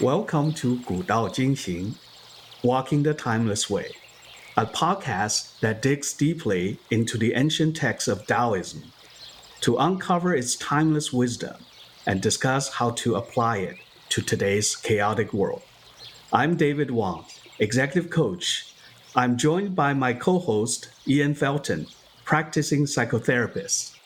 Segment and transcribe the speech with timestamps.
[0.00, 1.94] Welcome to 古道今行,
[2.62, 3.92] Walking the Timeless Way,
[4.56, 8.82] a podcast that digs deeply into the ancient texts of Taoism
[9.60, 11.56] to uncover its timeless wisdom
[12.06, 13.76] and discuss how to apply it
[14.10, 15.62] to today's chaotic world.
[16.32, 17.24] I'm David Wang,
[17.58, 18.74] executive coach.
[19.16, 21.86] I'm joined by my co host, Ian Felton,
[22.24, 23.96] practicing psychotherapist.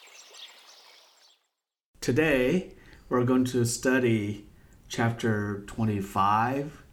[2.00, 2.74] Today,
[3.08, 4.46] we're going to study
[4.93, 6.83] chapter 25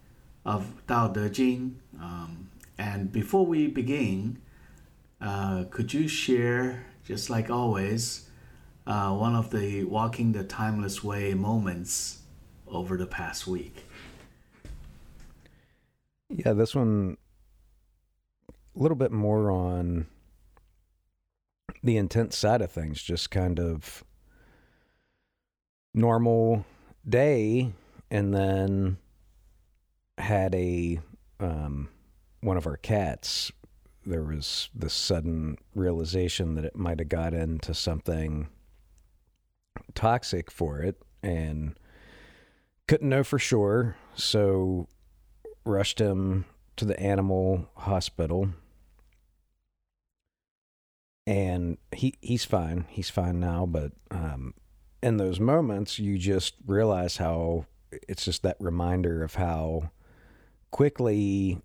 [0.43, 1.79] of Tao Te Ching.
[2.01, 4.39] Um, and before we begin,
[5.21, 8.27] uh, could you share, just like always,
[8.87, 12.21] uh, one of the walking the timeless way moments
[12.67, 13.85] over the past week?
[16.27, 17.17] Yeah, this one
[18.49, 20.07] a little bit more on
[21.83, 24.03] the intense side of things, just kind of
[25.93, 26.65] normal
[27.07, 27.73] day
[28.11, 28.97] and then
[30.17, 30.99] had a
[31.39, 31.89] um,
[32.41, 33.51] one of our cats
[34.05, 38.47] there was this sudden realization that it might have got into something
[39.95, 41.75] toxic for it and
[42.87, 44.87] couldn't know for sure so
[45.65, 48.49] rushed him to the animal hospital.
[51.27, 54.55] And he he's fine he's fine now but um,
[55.03, 57.65] in those moments, you just realize how
[58.07, 59.91] it's just that reminder of how
[60.71, 61.61] quickly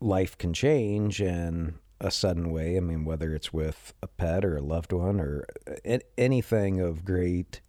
[0.00, 2.76] life can change in a sudden way.
[2.76, 5.46] I mean, whether it's with a pet or a loved one or
[6.16, 7.60] anything of great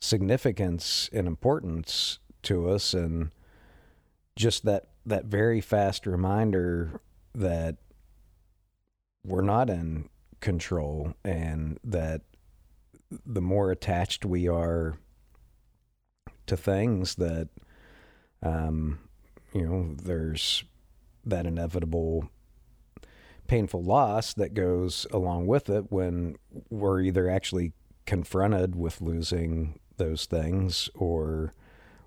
[0.00, 3.30] significance and importance to us, and
[4.36, 7.00] just that that very fast reminder
[7.34, 7.76] that
[9.24, 10.08] we're not in
[10.40, 12.22] control and that
[13.24, 14.98] the more attached we are
[16.46, 17.48] to things that
[18.42, 18.98] um,
[19.52, 20.64] you know there's
[21.24, 22.28] that inevitable
[23.46, 26.36] painful loss that goes along with it when
[26.70, 27.72] we're either actually
[28.06, 31.54] confronted with losing those things or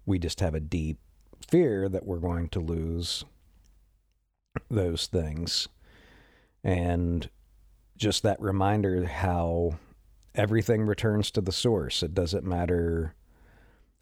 [0.06, 0.98] we just have a deep
[1.48, 3.24] fear that we're going to lose
[4.70, 5.68] those things
[6.64, 7.30] and
[7.98, 9.78] just that reminder how
[10.34, 12.04] everything returns to the source.
[12.04, 13.16] It doesn't matter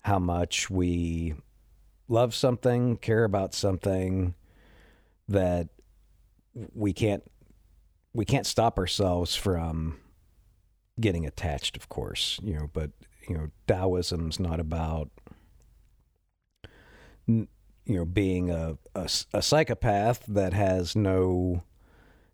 [0.04, 1.34] how much we
[2.08, 4.36] love something, care about something
[5.28, 5.70] that
[6.74, 7.24] we can't
[8.14, 9.98] we can't stop ourselves from
[11.00, 12.92] getting attached, of course, you know, but
[13.28, 15.10] you know, Taoism's not about
[17.28, 17.48] you
[17.88, 21.64] know being a, a, a psychopath that has no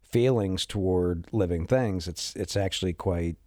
[0.01, 2.07] feelings toward living things.
[2.07, 3.37] It's it's actually quite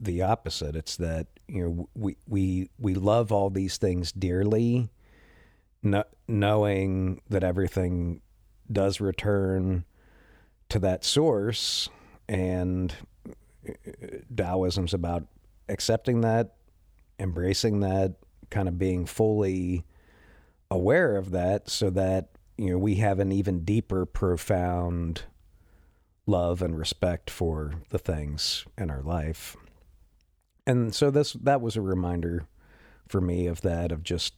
[0.00, 0.76] the opposite.
[0.76, 4.88] It's that you know we we we love all these things dearly,
[5.82, 8.20] no, knowing that everything
[8.70, 9.84] does return
[10.70, 11.88] to that source,
[12.28, 12.94] and
[13.68, 13.72] uh,
[14.34, 15.26] Taoism's about
[15.68, 16.54] accepting that,
[17.18, 18.14] embracing that,
[18.50, 19.84] kind of being fully
[20.70, 25.22] aware of that, so that you know we have an even deeper, profound
[26.26, 29.58] love and respect for the things in our life
[30.66, 32.46] and so this that was a reminder
[33.08, 34.34] for me of that of just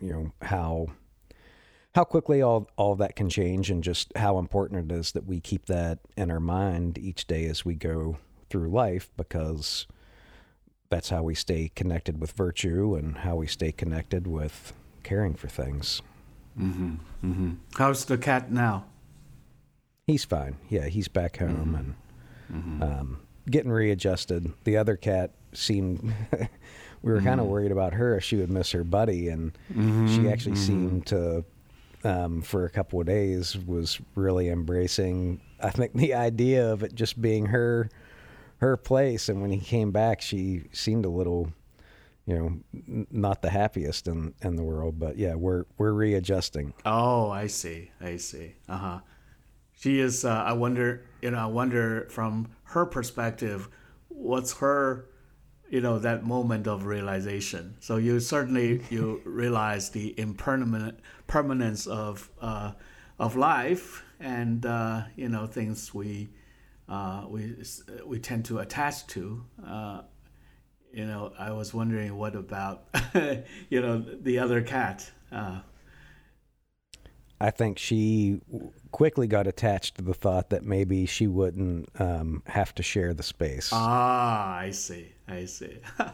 [0.00, 0.86] you know how
[1.94, 5.26] how quickly all all of that can change and just how important it is that
[5.26, 8.18] we keep that in our mind each day as we go
[8.50, 9.86] through life because
[10.90, 14.72] that's how we stay connected with virtue and how we stay connected with
[15.02, 16.02] caring for things.
[16.58, 16.94] Mm-hmm.
[17.24, 17.50] Mm-hmm.
[17.76, 18.84] How's the cat now?
[20.06, 20.56] He's fine.
[20.68, 21.74] Yeah, he's back home mm-hmm.
[21.74, 21.94] and
[22.52, 22.82] mm-hmm.
[22.82, 24.52] um, getting readjusted.
[24.64, 26.14] The other cat seemed
[27.02, 27.50] we were kind of mm.
[27.50, 30.66] worried about her if she would miss her buddy, and mm-hmm, she actually mm-hmm.
[30.66, 31.44] seemed to.
[32.06, 35.40] Um, for a couple of days, was really embracing.
[35.58, 37.88] I think the idea of it just being her,
[38.58, 39.30] her place.
[39.30, 41.50] And when he came back, she seemed a little,
[42.26, 44.98] you know, n- not the happiest in in the world.
[44.98, 46.74] But yeah, we're we're readjusting.
[46.84, 47.90] Oh, I see.
[48.02, 48.56] I see.
[48.68, 49.00] Uh huh.
[49.84, 50.24] She is.
[50.24, 51.02] Uh, I wonder.
[51.20, 51.36] You know.
[51.36, 53.68] I wonder from her perspective,
[54.08, 55.10] what's her,
[55.68, 57.76] you know, that moment of realization.
[57.80, 62.72] So you certainly you realize the impermanent permanence of uh,
[63.18, 66.30] of life, and uh, you know things we
[66.88, 67.54] uh, we
[68.06, 69.44] we tend to attach to.
[69.62, 70.00] Uh,
[70.94, 72.86] you know, I was wondering what about
[73.68, 75.10] you know the other cat.
[75.30, 75.60] Uh,
[77.38, 78.40] I think she
[78.94, 83.24] quickly got attached to the thought that maybe she wouldn't um, have to share the
[83.24, 83.70] space.
[83.72, 85.08] Ah, I see.
[85.26, 85.78] I see.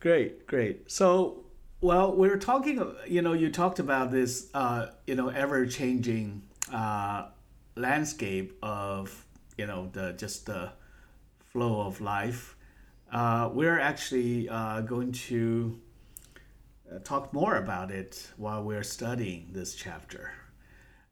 [0.00, 0.90] great, great.
[0.90, 1.42] So,
[1.80, 2.84] well, we were talking.
[3.06, 4.50] You know, you talked about this.
[4.52, 7.28] Uh, you know, ever changing uh,
[7.76, 9.24] landscape of
[9.56, 10.70] you know the just the
[11.50, 12.56] flow of life.
[13.10, 15.80] Uh, we're actually uh, going to
[16.92, 20.30] uh, talk more about it while we're studying this chapter.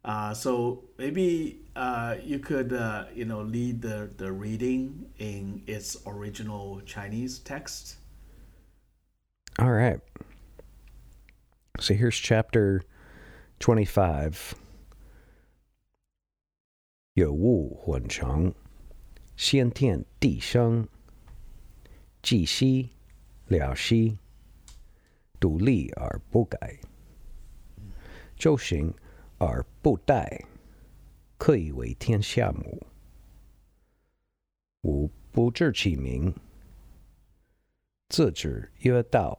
[0.05, 5.97] Uh, so maybe uh, you could, uh, you know, lead the, the reading in its
[6.05, 7.95] original Chinese text.
[9.59, 9.99] All right.
[11.79, 12.81] So here's chapter
[13.59, 14.55] 25.
[17.13, 18.53] 有物混成，
[19.37, 20.87] 先天地生，
[22.23, 22.89] 寂兮
[23.47, 24.17] 寥兮，
[25.39, 26.79] 独立而不改，
[28.35, 28.91] 周行
[29.45, 30.43] 而不殆，
[31.37, 32.81] 可以为天下母。
[34.81, 36.33] 吾不知其名，
[38.09, 39.37] 自之曰道。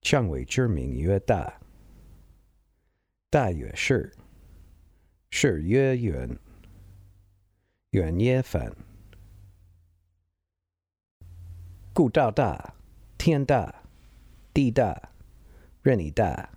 [0.00, 1.60] 强为之名曰大，
[3.28, 4.12] 大曰是，
[5.30, 6.38] 是曰远，
[7.90, 8.74] 远曰反。
[11.92, 12.74] 故道大，
[13.18, 13.82] 天大，
[14.54, 14.96] 地大，
[15.82, 16.48] 人亦大。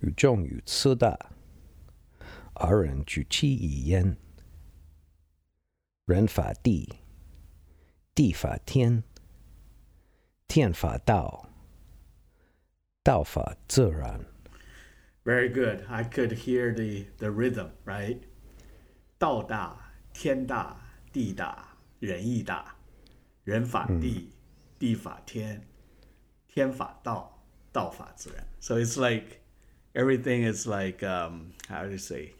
[0.00, 1.18] 宇众与次大，
[2.54, 4.16] 而人举其一焉。
[6.04, 6.88] 人法地，
[8.14, 9.02] 地法天，
[10.46, 11.50] 天法道，
[13.02, 14.24] 道法自然。
[15.24, 15.84] Very good.
[15.88, 18.20] I could hear the, the rhythm, right?
[19.18, 20.76] 道大，天大，
[21.12, 22.76] 地大，人亦大。
[23.44, 24.30] 人法地，
[24.78, 25.66] 地法天，
[26.46, 27.42] 天法道，
[27.72, 28.46] 道法自然.
[28.60, 29.40] So it's like
[29.94, 32.32] everything is like um, how do you say?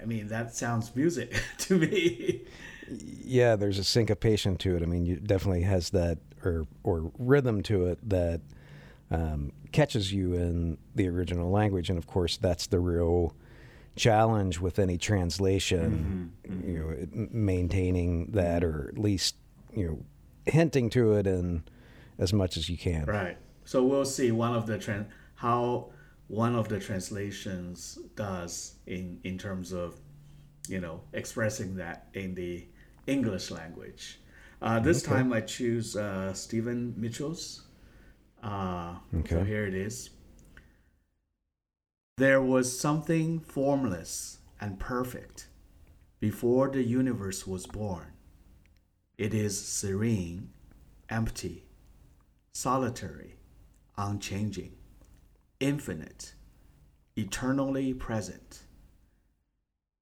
[0.00, 2.42] I mean, that sounds music to me.
[2.88, 4.82] Yeah, there's a syncopation to it.
[4.82, 8.40] I mean, it definitely has that or or rhythm to it that
[9.10, 13.34] um, catches you in the original language, and of course, that's the real
[13.96, 16.32] challenge with any translation.
[16.64, 19.36] You know, it- maintaining that, or at least
[19.74, 20.04] you know,
[20.46, 21.62] hinting to it and
[22.18, 23.04] as much as you can.
[23.04, 23.36] Right.
[23.64, 25.06] So we'll see one of the trans
[25.40, 25.90] how
[26.28, 29.98] one of the translations does in in terms of
[30.68, 32.66] you know expressing that in the
[33.06, 34.20] English language.
[34.62, 37.62] Uh, this time I choose uh, Stephen Mitchell's.
[38.42, 38.94] Uh,
[39.28, 40.10] So here it is.
[42.18, 45.48] There was something formless and perfect
[46.20, 48.12] before the universe was born.
[49.16, 50.50] It is serene,
[51.08, 51.64] empty,
[52.52, 53.36] solitary,
[53.96, 54.74] unchanging,
[55.60, 56.34] infinite,
[57.16, 58.62] eternally present.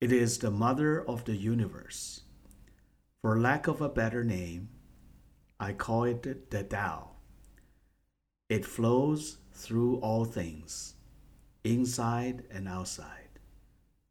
[0.01, 2.23] It is the mother of the universe.
[3.21, 4.69] For lack of a better name,
[5.59, 7.17] I call it the Tao.
[8.49, 10.95] It flows through all things,
[11.65, 13.41] inside and outside,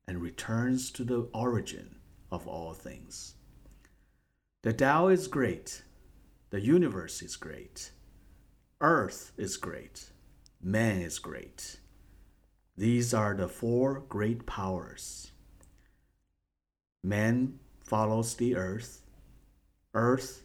[0.06, 1.96] and returns to the origin
[2.30, 3.36] of all things.
[4.64, 5.84] The Tao is great.
[6.50, 7.92] The universe is great.
[8.82, 10.12] Earth is great.
[10.62, 11.80] Man is great.
[12.76, 15.32] These are the four great powers.
[17.04, 19.02] Man follows the earth.
[19.94, 20.44] Earth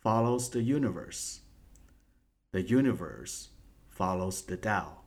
[0.00, 1.40] follows the universe.
[2.52, 3.48] The universe
[3.88, 5.00] follows the Tao.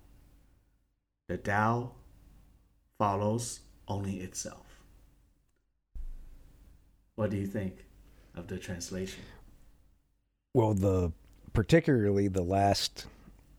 [1.28, 1.94] The Tao
[2.98, 4.84] follows only itself.
[7.16, 7.86] What do you think
[8.36, 9.24] of the translation?
[10.54, 11.12] Well, the
[11.54, 13.08] particularly the last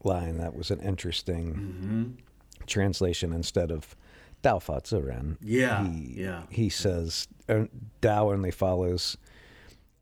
[0.05, 2.03] line that was an interesting Mm-hmm.
[2.67, 3.95] translation instead of
[4.43, 5.37] Dao Fa Ziran.
[5.41, 6.43] Yeah, he, yeah.
[6.51, 7.65] He says uh,
[8.03, 9.17] Dao only follows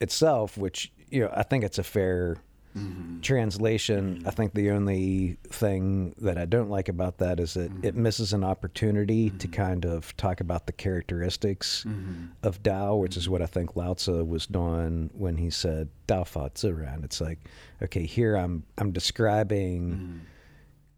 [0.00, 2.36] itself, which you know I think it's a fair
[2.76, 3.20] Mm-hmm.
[3.20, 4.22] translation.
[4.26, 7.84] I think the only thing that I don't like about that is that Mm-hmm.
[7.86, 12.24] it misses an opportunity to kind of talk about the characteristics Mm-hmm.
[12.42, 16.26] of Dao, which is what I think Lao Tzu was doing when he said Dao
[16.26, 17.04] Fa Ziran.
[17.04, 17.40] It's like,
[17.82, 20.22] okay, here I'm I'm describing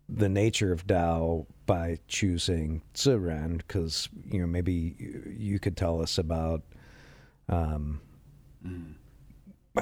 [0.09, 6.01] the nature of Tao by choosing Ziran, because you know maybe you- you could tell
[6.03, 6.63] us about
[7.49, 8.01] um,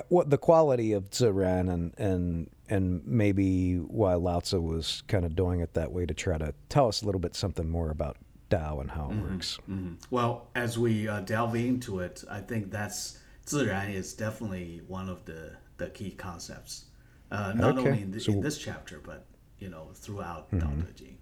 [0.08, 5.37] what the quality of Ziran and and and maybe why Lao Tzu was kind of
[5.37, 8.16] doing it that way to try to tell us a little bit something more about
[8.49, 9.58] Tao and how it works.
[9.68, 9.96] Mhm.
[10.11, 15.25] Well, as we uh, delve into it, I think that's 自然 is definitely one of
[15.25, 16.84] the, the key concepts.
[17.30, 17.88] Uh, not Okay.
[17.88, 19.26] only in, the, So- in this chapter, but
[19.58, 21.18] you know throughout Dao De Jing.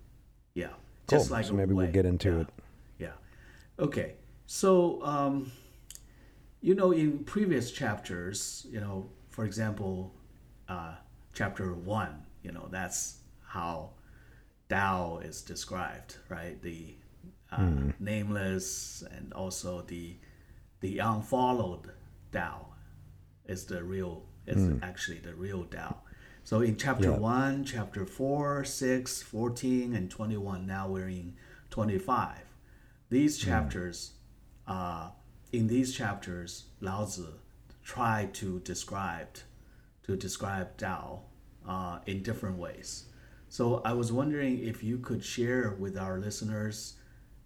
[0.54, 0.68] Yeah,
[1.08, 1.18] Cool.
[1.18, 2.40] just like So maybe we'll get into Yeah.
[2.40, 2.46] it.
[2.98, 3.12] Yeah.
[3.84, 4.14] Okay.
[4.46, 5.50] So, um,
[6.60, 10.14] you know, in previous chapters, you know, for example,
[10.68, 10.94] uh,
[11.32, 13.90] chapter one, you know, that's how
[14.68, 16.60] Tao is described, right?
[16.62, 16.94] The
[17.50, 17.94] uh, mm.
[17.98, 20.16] nameless and also the
[20.80, 21.92] the unfollowed
[22.32, 22.66] Tao
[23.46, 24.82] is the real is mm.
[24.82, 25.96] actually the real Tao.
[26.42, 31.34] So in chapter 1, chapter 4, 6, 14, and 21, now we're in
[31.68, 32.38] 25.
[33.10, 33.50] These hmm.
[33.50, 34.12] chapters,
[34.66, 34.72] mm.
[34.72, 35.10] uh,
[35.52, 37.26] in these chapters, Lao Tzu
[37.82, 39.38] tried to describe
[40.04, 41.22] to describe Tao
[41.68, 43.04] uh, in different ways.
[43.48, 46.94] So I was wondering if you could share with our listeners,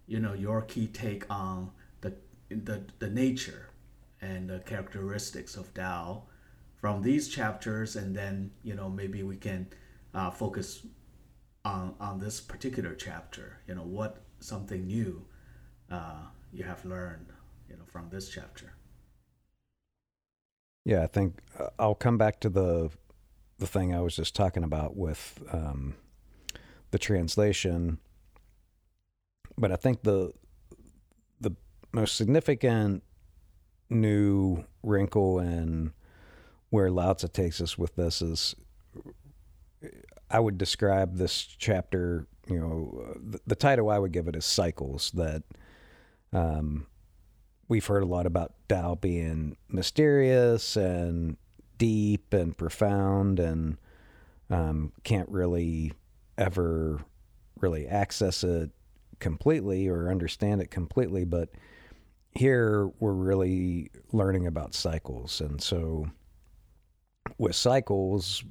[0.07, 1.71] you know, your key take on
[2.01, 2.13] the
[2.49, 3.69] the, the nature
[4.21, 6.23] and the characteristics of Dao
[6.75, 9.67] from these chapters, and then you know maybe we can
[10.13, 10.85] uh, focus
[11.63, 13.59] on on this particular chapter.
[13.67, 15.25] You know, what something new
[15.91, 17.27] uh, you have learned,
[17.75, 18.73] you know, from this chapter.
[20.85, 22.89] Yeah, I think uh, I'll come back to the
[23.57, 25.95] the thing I was just talking about with um,
[26.91, 27.99] the translation,
[29.57, 30.31] but I think the
[31.41, 31.51] the
[31.91, 33.03] most significant
[33.89, 35.91] new wrinkle in
[36.69, 38.55] where Lao Tzu takes us with this is
[40.29, 44.45] I would describe this chapter, you know, the, the title I would give it is
[44.45, 45.43] cycles that
[46.33, 46.87] um,
[47.67, 51.37] we've heard a lot about Tao being mysterious and
[51.77, 53.77] deep and profound and
[54.49, 55.93] um, can't really
[56.37, 56.99] ever
[57.59, 58.71] really access it
[59.19, 61.25] completely or understand it completely.
[61.25, 61.49] But
[62.31, 65.41] here we're really learning about cycles.
[65.41, 66.07] And so
[67.37, 68.43] with cycles,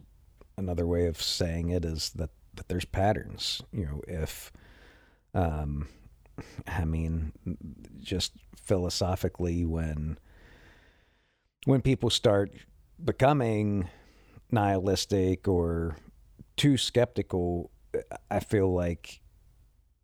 [0.56, 3.62] another way of saying it is that, that there's patterns.
[3.72, 4.52] You know, if,
[5.34, 5.88] um,
[6.66, 7.32] I mean,
[8.00, 10.18] just philosophically, when
[11.64, 12.52] when people start
[13.02, 13.88] becoming
[14.50, 15.96] nihilistic or
[16.56, 17.70] too skeptical,
[18.30, 19.20] I feel like,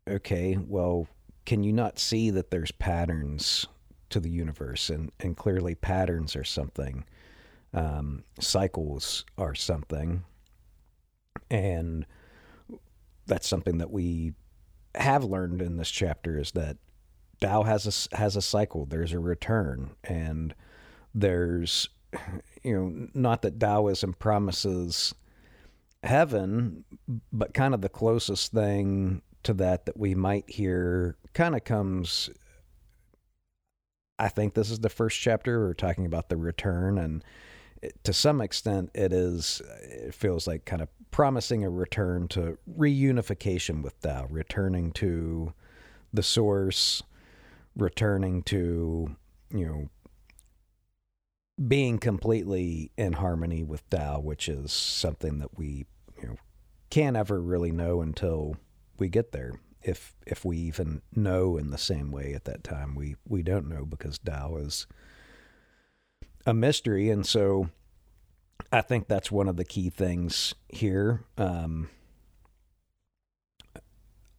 [0.09, 1.07] okay, well,
[1.45, 3.67] can you not see that there's patterns
[4.11, 7.05] to the universe, and and clearly patterns are something
[7.73, 10.25] um, cycles are something,
[11.51, 12.07] and
[13.27, 14.33] that's something that we
[14.95, 16.77] have learned in this chapter is that
[17.41, 18.87] Tao has a has a cycle.
[18.87, 20.55] There's a return, and
[21.15, 21.89] there's
[22.63, 25.15] you know not that Taoism promises
[26.03, 26.85] heaven,
[27.33, 32.31] but kind of the closest thing to that that we might hear kind of comes.
[34.19, 35.61] I think this is the first chapter.
[35.61, 37.25] We're talking about the return, and
[38.05, 39.63] to some extent, it is.
[39.83, 45.53] It feels like kind of promising a return to reunification with Tao, returning to
[46.13, 47.03] the source,
[47.77, 49.17] returning to
[49.53, 49.89] you know
[51.67, 55.87] being completely in harmony with Tao, which is something that we
[56.21, 56.37] you know
[56.91, 58.57] can't ever really know until
[58.99, 59.53] we get there.
[59.83, 63.69] If if we even know in the same way at that time, we we don't
[63.69, 64.87] know because Tao is
[66.47, 67.11] a mystery.
[67.11, 67.71] And so
[68.73, 71.25] I think that's one of the key things here.
[71.39, 71.89] Um,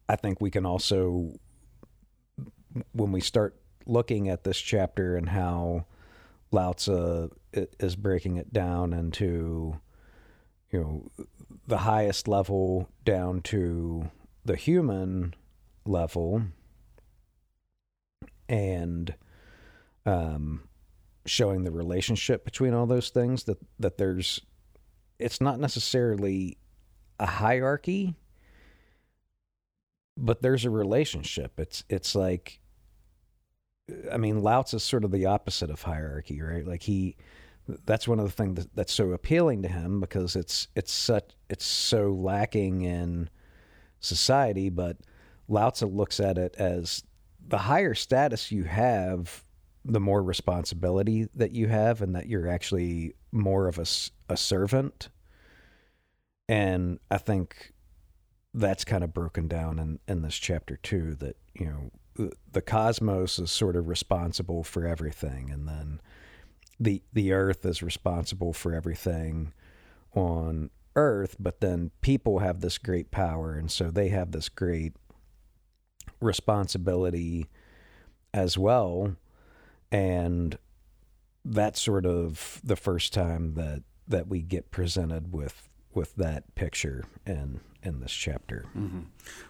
[0.08, 1.32] I think we can also,
[2.92, 5.86] when we start looking at this chapter and how
[6.50, 9.78] Lao Tzu is breaking it down into,
[10.70, 11.26] you know,
[11.66, 14.10] the highest level down to
[14.44, 15.34] the human
[15.84, 16.42] level
[18.48, 19.14] and
[20.04, 20.62] um,
[21.26, 24.40] showing the relationship between all those things that that there's
[25.18, 26.58] it's not necessarily
[27.20, 28.16] a hierarchy
[30.16, 31.58] but there's a relationship.
[31.58, 32.58] It's it's like
[34.12, 36.66] i mean lao is sort of the opposite of hierarchy right?
[36.66, 37.16] Like he
[37.84, 41.30] that's one of the things that, that's so appealing to him because it's it's such
[41.48, 43.28] it's so lacking in
[44.00, 44.96] society but
[45.48, 47.02] lao Tzu looks at it as
[47.46, 49.44] the higher status you have
[49.84, 53.86] the more responsibility that you have and that you're actually more of a,
[54.32, 55.08] a servant.
[56.48, 57.72] And I think
[58.54, 63.38] that's kind of broken down in, in this chapter too, that, you know, the cosmos
[63.38, 65.50] is sort of responsible for everything.
[65.50, 66.00] And then
[66.78, 69.52] the, the earth is responsible for everything
[70.14, 73.54] on earth, but then people have this great power.
[73.54, 74.92] And so they have this great
[76.20, 77.46] responsibility
[78.34, 79.16] as well
[79.92, 80.58] and
[81.44, 87.04] that's sort of the first time that that we get presented with with that picture
[87.26, 88.64] in in this chapter.
[88.76, 89.00] Mm-hmm.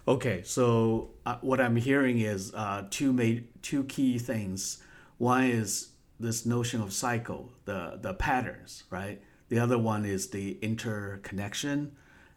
[0.07, 4.83] Okay, so uh, what I'm hearing is uh, two made two key things.
[5.17, 9.21] One is this notion of cycle, the the patterns, right?
[9.49, 11.95] The other one is the interconnection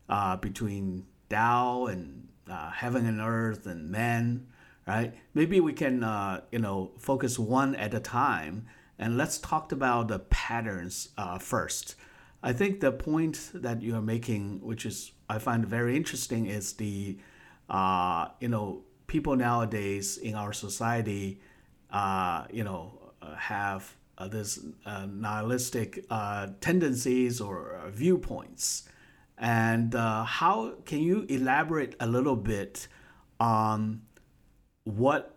[0.08, 4.46] uh, between Tao and uh, heaven and earth and man,
[4.86, 5.14] right?
[5.34, 8.66] Maybe we can, uh, you know, focus one at a time
[8.98, 11.96] and let's talk about the patterns uh, first.
[12.42, 16.74] I think the point that you are making, which is I find very interesting, is
[16.74, 17.18] the,
[17.68, 21.40] uh, you know, people nowadays in our society,
[21.90, 23.96] uh, you know, have
[24.30, 24.60] this
[25.08, 26.06] nihilistic
[26.60, 28.88] tendencies or viewpoints
[29.38, 32.88] and uh, how can you elaborate a little bit
[33.38, 34.00] on
[34.86, 35.36] what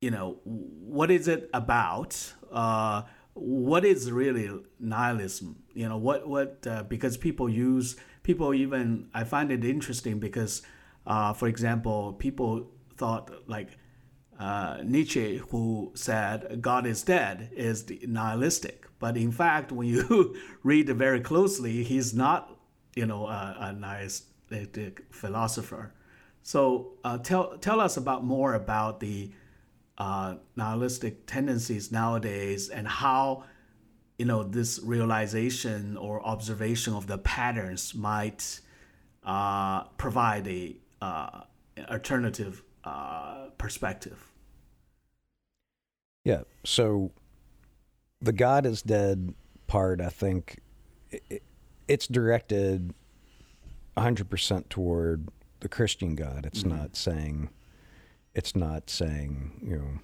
[0.00, 2.34] you know what is it about?
[2.50, 3.02] Uh,
[3.34, 5.62] what is really nihilism?
[5.74, 10.62] You know what what uh, because people use people even I find it interesting because
[11.06, 13.78] uh, for example people thought like
[14.38, 18.86] uh, Nietzsche, who said God is dead, is nihilistic.
[18.98, 22.58] But in fact, when you read very closely, he's not
[22.94, 24.24] you know, a, a nice
[25.10, 25.94] philosopher.
[26.42, 29.30] So uh, tell tell us about more about the
[29.98, 33.44] uh, nihilistic tendencies nowadays and how
[34.18, 38.60] you know this realization or observation of the patterns might
[39.24, 41.42] uh, provide a uh,
[41.90, 44.32] alternative uh, perspective.
[46.24, 46.42] Yeah.
[46.64, 47.12] So
[48.20, 49.34] the God is dead
[49.66, 50.60] part, I think.
[51.10, 51.42] It,
[51.88, 52.94] it's directed
[53.96, 55.28] 100% toward
[55.62, 56.44] the Christian God.
[56.44, 56.76] It's mm-hmm.
[56.76, 57.48] not saying
[58.34, 59.98] it's not saying, you know,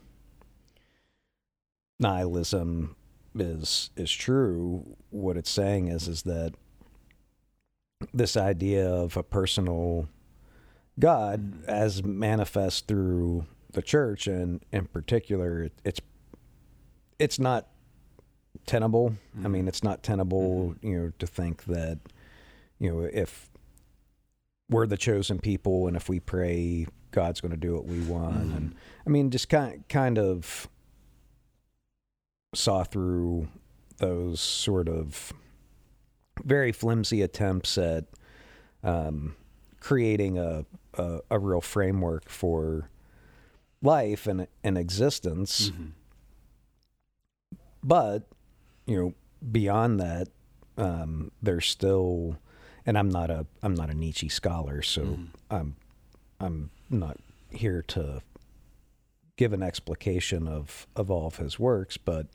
[1.98, 2.94] nihilism
[3.34, 4.96] is is true.
[5.10, 6.54] What it's saying is is that
[8.14, 10.08] this idea of a personal
[10.98, 16.00] God as manifest through the church and in particular it's
[17.18, 17.66] it's not
[18.66, 19.10] tenable.
[19.10, 19.46] Mm-hmm.
[19.46, 20.86] I mean, it's not tenable, mm-hmm.
[20.86, 21.98] you know, to think that,
[22.78, 23.48] you know, if
[24.70, 28.34] we're the chosen people and if we pray, God's going to do what we want.
[28.34, 28.56] Mm-hmm.
[28.56, 28.74] And
[29.06, 30.68] I mean, just kind kind of
[32.54, 33.48] saw through
[33.98, 35.32] those sort of
[36.44, 38.04] very flimsy attempts at
[38.84, 39.34] um,
[39.80, 42.90] creating a, a, a real framework for
[43.82, 45.70] life and and existence.
[45.70, 45.86] Mm-hmm.
[47.82, 48.28] But
[48.86, 49.14] you know,
[49.52, 50.28] beyond that,
[50.76, 52.38] um, there's still,
[52.88, 55.26] and I'm not a I'm not a Nietzsche scholar, so mm.
[55.50, 55.76] I'm
[56.40, 57.18] I'm not
[57.50, 58.22] here to
[59.36, 62.28] give an explication of of all of his works, but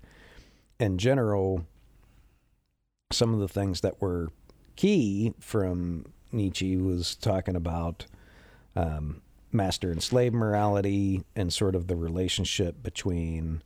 [0.80, 1.66] in general,
[3.12, 4.30] some of the things that were
[4.76, 8.06] key from Nietzsche was talking about
[8.76, 13.63] um, master and slave morality and sort of the relationship between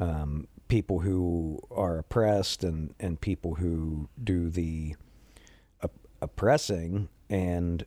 [0.00, 4.96] um, people who are oppressed and, and people who do the
[6.20, 7.08] oppressing.
[7.30, 7.84] And,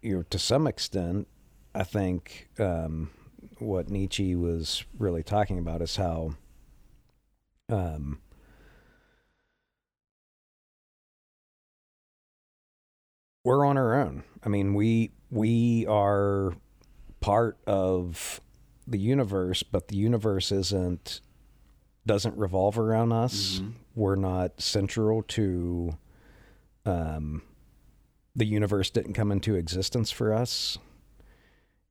[0.00, 1.28] you know, to some extent,
[1.74, 3.10] I think um,
[3.58, 6.34] what Nietzsche was really talking about is how
[7.68, 8.20] um,
[13.44, 14.24] we're on our own.
[14.44, 16.54] I mean, we we are
[17.20, 18.40] part of
[18.86, 21.20] the universe, but the universe isn't
[22.04, 23.60] doesn't revolve around us.
[23.60, 23.70] Mm-hmm.
[23.94, 25.96] We're not central to
[26.84, 27.42] um,
[28.34, 30.78] the universe didn't come into existence for us.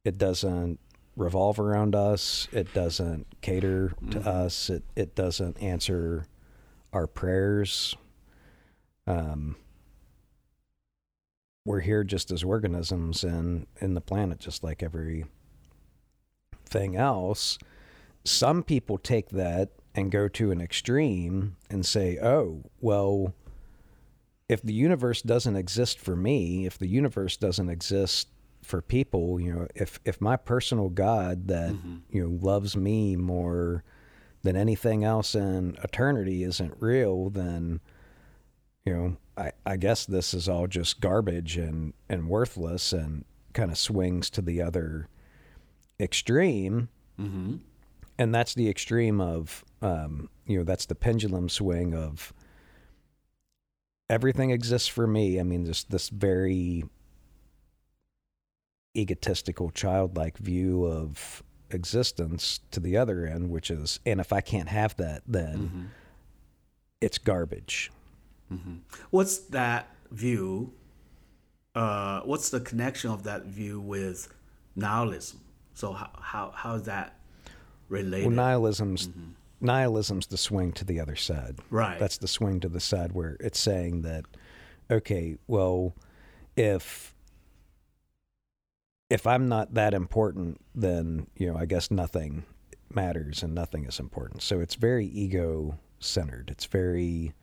[0.03, 0.79] It doesn't
[1.15, 2.47] revolve around us.
[2.51, 4.27] It doesn't cater to mm-hmm.
[4.27, 4.69] us.
[4.69, 6.25] It it doesn't answer
[6.93, 7.95] our prayers.
[9.07, 9.55] Um,
[11.65, 15.25] we're here just as organisms and in the planet, just like every
[16.65, 17.57] thing else.
[18.23, 23.33] Some people take that and go to an extreme and say, oh, well,
[24.51, 28.27] if the universe doesn't exist for me, if the universe doesn't exist
[28.61, 31.97] for people, you know, if if my personal God that mm-hmm.
[32.09, 33.85] you know loves me more
[34.43, 37.79] than anything else in eternity isn't real, then
[38.83, 43.71] you know, I, I guess this is all just garbage and, and worthless and kind
[43.71, 45.07] of swings to the other
[45.99, 46.89] extreme.
[47.19, 47.57] Mm-hmm
[48.17, 52.31] and that's the extreme of um, you know that's the pendulum swing of
[54.11, 56.83] everything exists for me i mean just this very
[58.95, 64.67] egotistical childlike view of existence to the other end which is and if i can't
[64.67, 65.85] have that then mm-hmm.
[66.99, 67.89] it's garbage
[68.51, 68.75] mm-hmm.
[69.11, 70.73] what's that view
[71.73, 74.27] uh, what's the connection of that view with
[74.75, 75.39] nihilism
[75.73, 77.15] so how how, how is that
[77.91, 78.27] related.
[78.27, 79.31] Well, nihilism's mm-hmm.
[79.61, 81.59] Nihilism's the swing to the other side.
[81.69, 81.99] Right.
[81.99, 84.25] That's the swing to the side where it's saying that,
[84.89, 85.95] okay, well,
[86.55, 87.13] if
[89.09, 92.45] if I'm not that important, then you know, I guess nothing
[92.89, 94.41] matters and nothing is important.
[94.41, 96.49] So it's very ego centered.
[96.49, 97.33] It's very,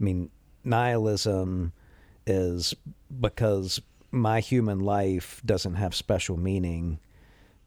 [0.00, 0.30] I mean,
[0.64, 1.72] nihilism
[2.26, 2.74] is
[3.20, 6.98] because my human life doesn't have special meaning,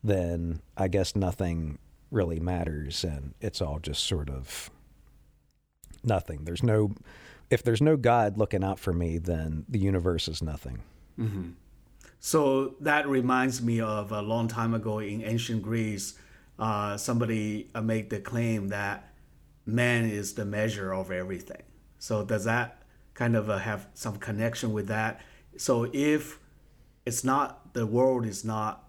[0.04, 1.80] then I guess nothing
[2.12, 4.70] really matters and it's all just sort of
[6.04, 6.46] nothing.
[6.46, 6.94] There's no,
[7.50, 10.82] if there's no God looking out for me, then the universe is nothing.
[12.20, 16.16] So that reminds me of a long time ago in ancient Greece,
[16.58, 19.14] uh, somebody uh, made the claim that
[19.66, 21.62] man is the measure of everything.
[22.00, 22.82] So does that
[23.14, 25.22] kind of uh, have some connection with that?
[25.58, 26.40] So if
[27.06, 28.85] it's not the world is not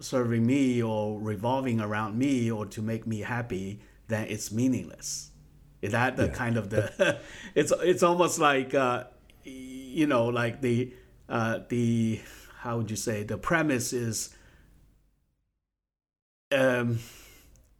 [0.00, 5.30] serving me or revolving around me or to make me happy, then it's meaningless.
[5.80, 7.20] Is that the kind of the?
[7.54, 9.04] it's it's almost like uh,
[9.44, 10.92] you know like the
[11.28, 12.20] uh, the
[12.60, 14.34] how would you say the premise is
[16.50, 16.98] um,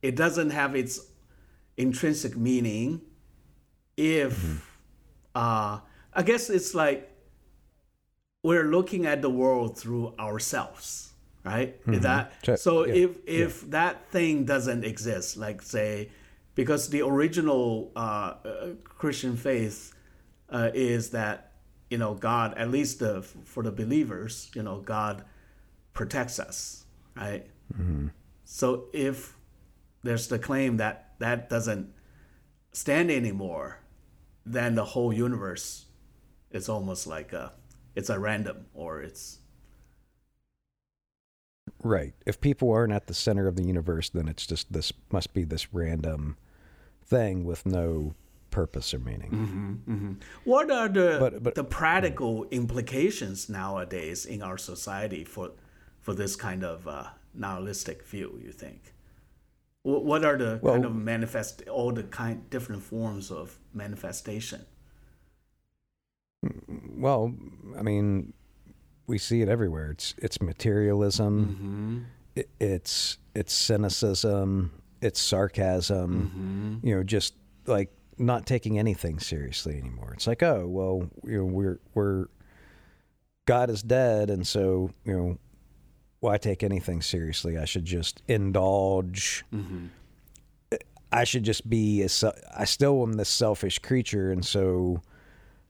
[0.02, 1.00] it doesn't have its
[1.76, 3.00] intrinsic meaning
[3.96, 4.64] if
[5.34, 5.80] uh,
[6.14, 7.10] I guess it's like
[8.42, 11.07] we're looking at the world through ourselves,
[11.44, 11.76] right?
[11.86, 12.86] Is that so?
[12.86, 12.94] Yeah.
[12.94, 16.10] If if that thing doesn't exist, like say,
[16.54, 18.34] because the original uh, uh,
[18.84, 19.94] Christian faith
[20.50, 21.52] uh, is that
[21.90, 25.24] you know God, at least the, for the believers, you know God
[25.92, 26.84] protects us,
[27.16, 27.46] right?
[28.44, 29.36] So if
[30.02, 31.92] there's the claim that that doesn't
[32.72, 33.80] stand anymore,
[34.46, 35.86] then the whole universe
[36.50, 37.52] is almost like a
[37.94, 39.37] it's a random or it's
[41.82, 42.12] Right.
[42.26, 45.44] If people aren't at the center of the universe, then it's just this must be
[45.44, 46.36] this random
[47.04, 48.14] thing with no
[48.50, 50.18] purpose or meaning.
[50.44, 55.52] what are the But- but- the practical implications nowadays in our society for
[56.00, 58.40] for this kind of uh, nihilistic view?
[58.42, 58.94] You think?
[59.82, 64.66] What are the kind of manifest all the kind different forms of manifestation?
[66.96, 67.34] Well,
[67.76, 68.32] I mean,
[69.08, 69.90] we see it everywhere.
[69.90, 71.46] It's it's materialism.
[71.46, 71.98] Mm-hmm.
[72.36, 74.70] It, it's it's cynicism.
[75.00, 76.78] It's sarcasm.
[76.80, 76.86] Mm-hmm.
[76.86, 77.34] You know, just
[77.66, 80.12] like not taking anything seriously anymore.
[80.14, 82.26] It's like, oh, well, you know, we're we're
[83.46, 85.38] God is dead, and so you know,
[86.20, 87.56] why take anything seriously?
[87.56, 89.44] I should just indulge.
[89.52, 89.86] Mm-hmm.
[91.10, 92.02] I should just be.
[92.02, 95.00] A, I still am this selfish creature, and so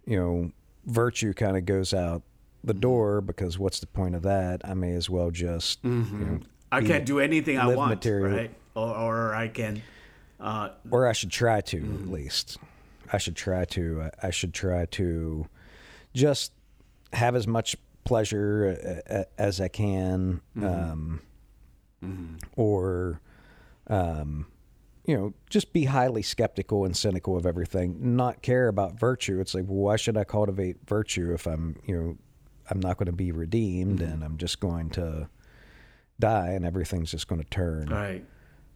[0.06, 0.50] you know,
[0.86, 2.22] virtue kind of goes out
[2.64, 4.60] the door because what's the point of that?
[4.64, 6.40] I may as well just, you know,
[6.72, 8.36] I can't do anything I want, material.
[8.36, 8.50] right?
[8.74, 9.82] Or, or I can.
[10.40, 12.04] Uh, or I should try to Mm-hmm.
[12.04, 12.58] at least.
[13.12, 14.02] I should try to.
[14.02, 15.46] I- I should try to
[16.14, 16.52] just
[17.12, 20.66] have as much pleasure uh, uh, as I can, Mm-hmm.
[22.02, 23.20] um, or
[23.88, 24.46] um,
[25.06, 28.14] you know, just be highly skeptical and cynical of everything.
[28.16, 29.40] Not care about virtue.
[29.40, 32.16] It's like, well, why should I cultivate virtue if I'm, you know,
[32.70, 34.12] I'm not going to be redeemed Mm-hmm.
[34.12, 35.28] and I'm just going to
[36.20, 38.24] die and everything's just going to turn right.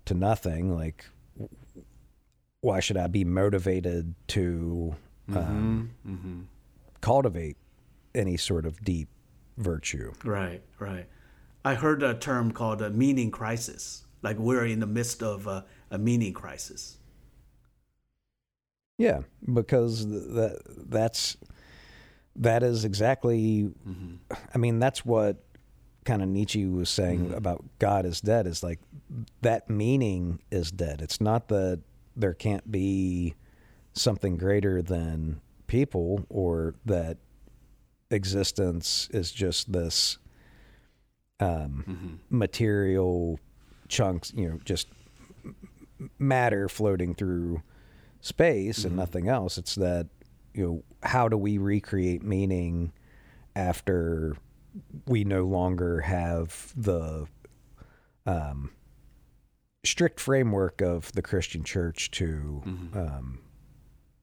[0.06, 1.06] to nothing like
[2.60, 4.94] why should i be motivated to
[5.34, 6.40] um, Mm-hmm.
[7.00, 7.56] cultivate
[8.14, 9.08] any sort of deep
[9.58, 11.06] virtue Right, right.
[11.64, 14.04] I heard a term called a meaning crisis.
[14.22, 16.98] Like we're in the midst of a, a meaning crisis.
[18.98, 19.20] yeah
[19.52, 21.36] because th- that that's
[22.36, 24.14] that is exactly mm-hmm.
[24.54, 25.44] i mean that's what
[26.04, 27.34] kind of nietzsche was saying mm-hmm.
[27.34, 28.80] about god is dead is like
[29.40, 31.00] that meaning is dead.
[31.00, 31.80] It's not that
[32.16, 33.34] there can't be
[33.94, 37.18] something greater than people or that
[38.10, 40.18] existence is just this
[41.40, 42.14] um, mm-hmm.
[42.30, 43.40] material
[43.88, 44.88] chunks, you know, just
[46.18, 47.62] matter floating through
[48.20, 49.58] space and nothing else.
[49.58, 50.08] It's that,
[50.54, 52.92] you know, how do we recreate meaning
[53.56, 54.36] after
[55.06, 57.26] we no longer have the
[58.26, 58.70] um,
[59.84, 62.62] strict framework of the Christian church to
[62.94, 63.38] um,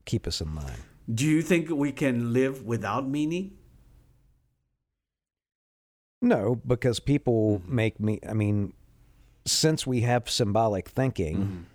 [0.06, 0.80] keep us in line?
[1.14, 3.58] Do you think we can live without meaning?
[6.22, 8.20] No, because people make me.
[8.28, 8.74] I mean,
[9.46, 11.66] since we have symbolic thinking,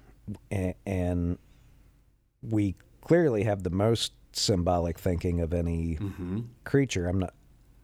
[0.52, 1.38] a- and
[2.42, 5.98] we clearly have the most symbolic thinking of any
[6.64, 7.06] creature.
[7.08, 7.34] I'm not.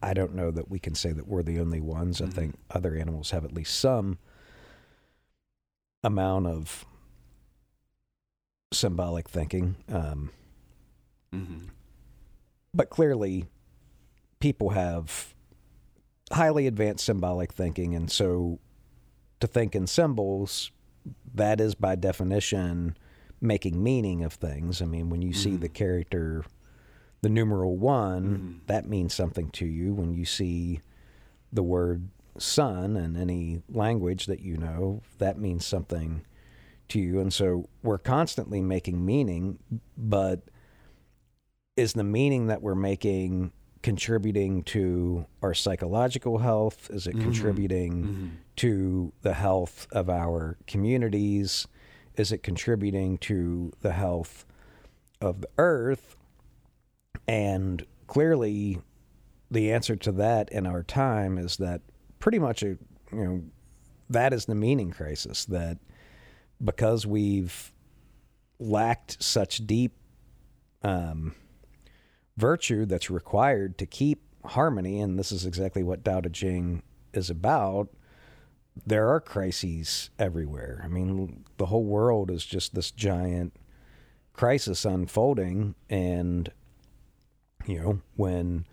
[0.03, 2.21] I don't know that we can say that we're the only ones.
[2.21, 4.17] I think other animals have at least some
[6.03, 6.85] amount of
[8.73, 9.75] symbolic thinking.
[9.91, 10.31] Um,
[11.33, 11.59] Mm-hmm.
[12.73, 13.45] but clearly,
[14.41, 15.33] people have
[16.29, 18.59] highly advanced symbolic thinking, and so
[19.39, 20.71] to think in symbols,
[21.33, 22.97] that is by definition
[23.41, 24.81] making meaning of things.
[24.81, 25.73] I mean, when you see the mm-hmm.
[25.73, 26.45] character,
[27.21, 28.57] the numeral one, mm-hmm.
[28.67, 29.93] that means something to you.
[29.93, 30.81] When you see
[31.51, 36.21] the word sun in any language that you know, that means something
[36.89, 37.19] to you.
[37.19, 39.59] And so we're constantly making meaning,
[39.97, 40.41] but
[41.75, 43.51] is the meaning that we're making
[43.81, 46.89] contributing to our psychological health?
[46.91, 47.23] Is it mm-hmm.
[47.23, 51.67] contributing to the health of our communities?
[52.21, 54.45] Is it contributing to the health
[55.19, 56.15] of the earth?
[57.27, 58.79] And clearly,
[59.49, 61.81] the answer to that in our time is that
[62.19, 62.77] pretty much, a,
[63.11, 63.41] you know,
[64.11, 65.45] that is the meaning crisis.
[65.45, 65.79] That
[66.63, 67.73] because we've
[68.59, 69.93] lacked such deep
[70.83, 71.33] um,
[72.37, 77.31] virtue that's required to keep harmony, and this is exactly what Tao Te Ching is
[77.31, 77.89] about.
[78.85, 80.81] There are crises everywhere.
[80.83, 83.55] I mean, the whole world is just this giant
[84.33, 86.51] crisis unfolding, and
[87.65, 88.65] you know, when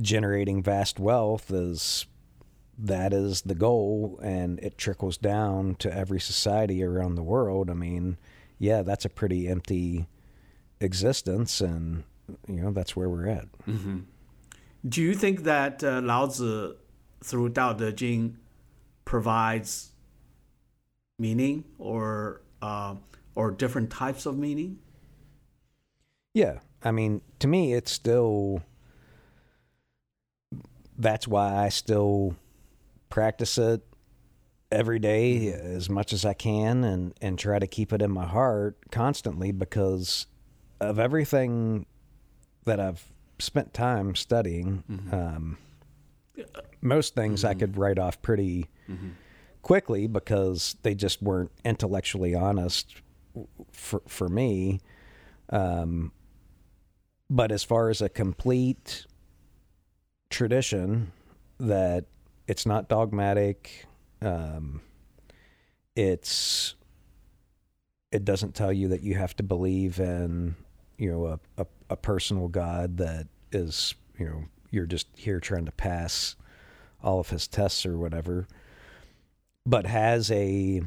[0.00, 2.06] generating vast wealth is
[2.78, 7.74] that is the goal and it trickles down to every society around the world i
[7.74, 8.16] mean
[8.58, 10.08] yeah that's a pretty empty
[10.80, 12.02] existence and
[12.48, 13.46] you know that's where we're at
[14.88, 16.74] Do you think that uh, Lao Tzu,
[17.22, 18.38] through Tao Te Ching,
[19.04, 19.92] provides
[21.18, 22.94] meaning or uh,
[23.34, 24.78] or different types of meaning?
[26.34, 28.62] Yeah, I mean, to me, it's still.
[30.98, 32.36] That's why I still
[33.10, 33.82] practice it
[34.70, 38.26] every day as much as I can, and and try to keep it in my
[38.26, 40.26] heart constantly because
[40.80, 41.86] of everything
[42.64, 43.04] that I've
[43.38, 44.84] spent time studying.
[45.12, 45.58] Um,
[46.80, 48.68] most things I could write off pretty
[49.62, 52.96] quickly because they just weren't intellectually honest
[53.72, 54.80] for for me.
[55.50, 56.12] Um,
[57.30, 59.06] but as far as a complete
[60.30, 61.12] tradition
[61.58, 62.04] that
[62.46, 63.86] it's not dogmatic,
[64.20, 64.80] um,
[65.96, 66.74] it's
[68.10, 70.54] it doesn't tell you that you have to believe in
[70.98, 75.66] you know a, a, a personal God that is you know you're just here trying
[75.66, 76.36] to pass
[77.02, 78.46] all of his tests or whatever,
[79.64, 80.82] but has a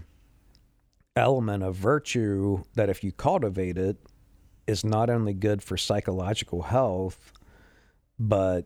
[1.16, 3.98] element of virtue that if you cultivate it
[4.68, 7.32] is not only good for psychological health,
[8.20, 8.66] but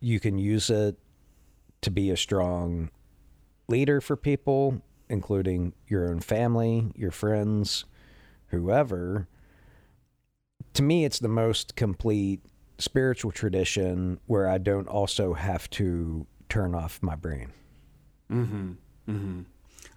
[0.00, 0.98] you can use it
[1.82, 2.90] to be a strong
[3.68, 7.84] leader for people, including your own family, your friends,
[8.48, 9.28] whoever.
[10.74, 12.40] To me, it's the most complete
[12.78, 17.52] spiritual tradition where I don't also have to turn off my brain.
[18.30, 18.72] Mm-hmm.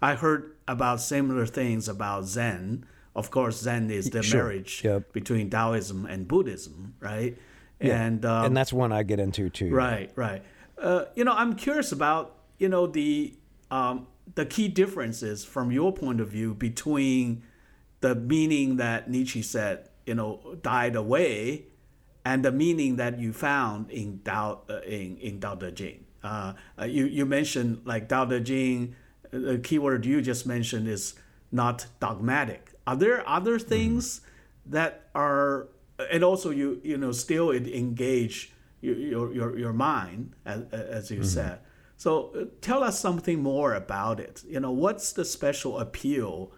[0.00, 2.84] I heard about similar things about Zen.
[3.14, 4.44] Of course, Zen is the Sure.
[4.44, 5.12] marriage Yep.
[5.12, 7.36] between Taoism and Buddhism, right?
[7.80, 9.70] And um, and that's one I get into too.
[9.74, 10.42] Right, right.
[10.78, 13.34] Uh, you know, I'm curious about you know the
[13.70, 17.42] um, the key differences from your point of view between
[18.00, 21.66] the meaning that Nietzsche said you know died away
[22.24, 26.04] and the meaning that you found in Tao uh, in in Tao Te Ching.
[26.22, 28.94] Uh, uh, you you mentioned like Tao Te Ching.
[29.32, 31.14] The keyword you just mentioned is
[31.50, 32.72] not dogmatic.
[32.86, 34.20] Are there other things
[34.66, 35.68] that are,
[36.10, 41.22] and also you you know still it engage your your your, mind as, as you
[41.24, 41.60] said.
[41.96, 44.42] So uh, tell us something more about it.
[44.46, 46.52] You know, what's the special appeal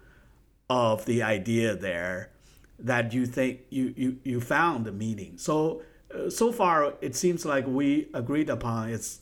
[0.71, 2.31] of the idea there
[2.79, 5.37] that you think you you, you found the meaning?
[5.37, 5.83] So
[6.15, 9.21] uh, so far it seems like we agreed upon it's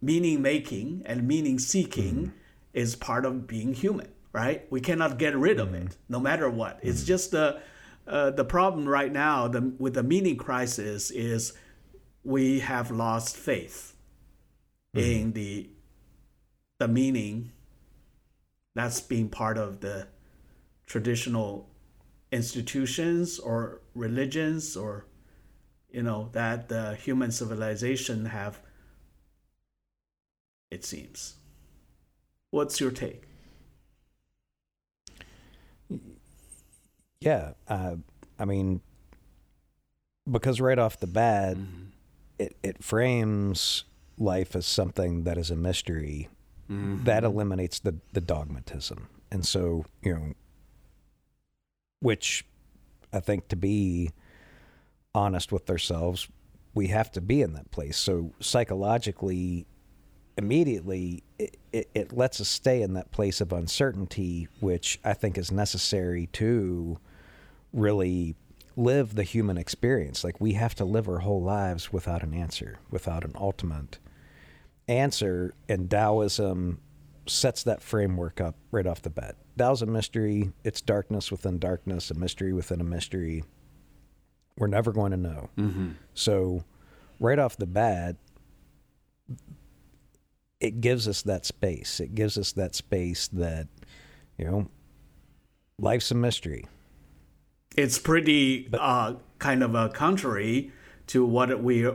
[0.00, 2.32] meaning making and meaning seeking
[2.78, 4.64] is part of being human, right?
[4.70, 6.78] We cannot get rid of it, no matter what.
[6.80, 7.60] It's just the
[8.06, 11.52] uh, the problem right now the, with the meaning crisis is
[12.24, 13.94] we have lost faith
[14.94, 15.68] in the
[16.78, 17.52] the meaning
[18.74, 20.06] that's being part of the
[20.86, 21.68] traditional
[22.30, 25.04] institutions or religions or
[25.90, 28.60] you know that the human civilization have
[30.70, 31.34] it seems
[32.50, 33.28] what's your take
[37.20, 37.96] Yeah, uh,
[38.38, 38.80] I mean,
[40.30, 41.56] because right off the bat,
[42.38, 43.84] it it frames
[44.18, 46.28] life as something that is a mystery.
[47.04, 50.34] That eliminates the the dogmatism, and so you know,
[52.00, 52.44] which
[53.12, 54.10] I think to be
[55.14, 56.28] honest with ourselves,
[56.74, 57.96] we have to be in that place.
[57.96, 59.66] So psychologically,
[60.38, 65.36] immediately, it, it, it lets us stay in that place of uncertainty, which I think
[65.36, 66.98] is necessary to
[67.72, 68.36] really
[68.76, 70.22] live the human experience.
[70.22, 73.98] Like we have to live our whole lives without an answer, without an ultimate
[74.86, 75.54] answer.
[75.68, 76.80] And Taoism
[77.26, 79.34] sets that framework up right off the bat.
[79.58, 80.52] Tao's a mystery.
[80.62, 83.42] It's darkness within darkness, a mystery within a mystery.
[84.56, 85.50] We're never going to know.
[85.58, 85.88] Mm-hmm.
[86.14, 86.64] So,
[87.20, 88.16] right off the bat,
[90.60, 92.00] it gives us that space.
[92.00, 93.68] It gives us that space that,
[94.36, 94.68] you know,
[95.78, 96.66] life's a mystery.
[97.76, 100.72] It's pretty uh, kind of a contrary
[101.08, 101.88] to what we,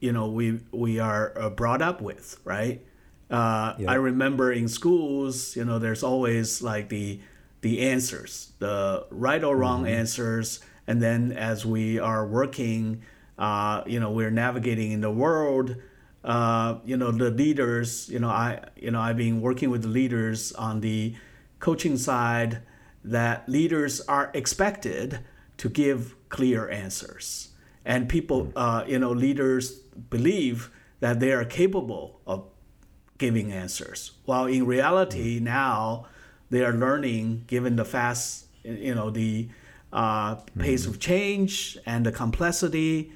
[0.00, 2.84] you know, we we are uh, brought up with, right?
[3.30, 3.92] Uh, Yeah.
[3.92, 7.20] I remember in schools, you know, there's always like the
[7.62, 13.02] the answers, the right or wrong answers, and then as we are working,
[13.38, 15.76] uh, you know, we're navigating in the world.
[16.22, 18.08] Uh, you know, the leaders.
[18.08, 21.14] You know, I you know I've been working with the leaders on the
[21.58, 22.62] coaching side.
[23.02, 25.20] That leaders are expected
[25.56, 27.48] to give clear answers,
[27.84, 29.72] and people, uh, you know, leaders
[30.10, 32.44] believe that they are capable of
[33.16, 34.12] giving answers.
[34.26, 36.06] While in reality, now
[36.50, 39.48] they are learning, given the fast, you know, the
[39.92, 43.12] uh, pace of change and the complexity.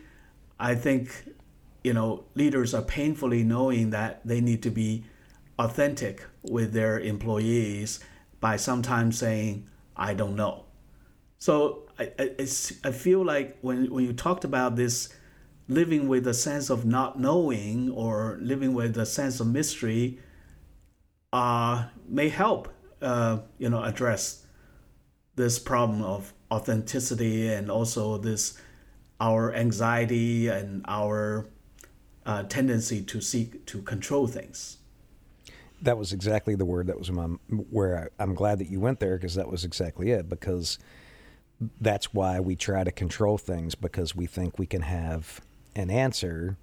[0.59, 1.11] I think,
[1.85, 5.05] you know, leaders are painfully knowing that they need to be
[5.59, 8.01] authentic with their employees
[8.41, 10.65] by sometimes saying, "I don't know."
[11.39, 12.31] So I, I,
[12.85, 15.15] I feel like when, when you talked about this
[15.69, 20.19] living with a sense of not knowing or living with a sense of mystery
[21.33, 24.47] uh, may help uh, you know address
[25.37, 28.59] this problem of authenticity and also this
[29.21, 31.49] our anxiety and our
[32.27, 34.79] uh, tendency to seek to control things.
[35.83, 37.27] That was exactly the word that was my
[37.71, 40.79] where I, I'm glad that you went there because that was exactly it because
[41.81, 45.41] that's why we try to control things because we think we can have
[45.77, 46.57] an answer.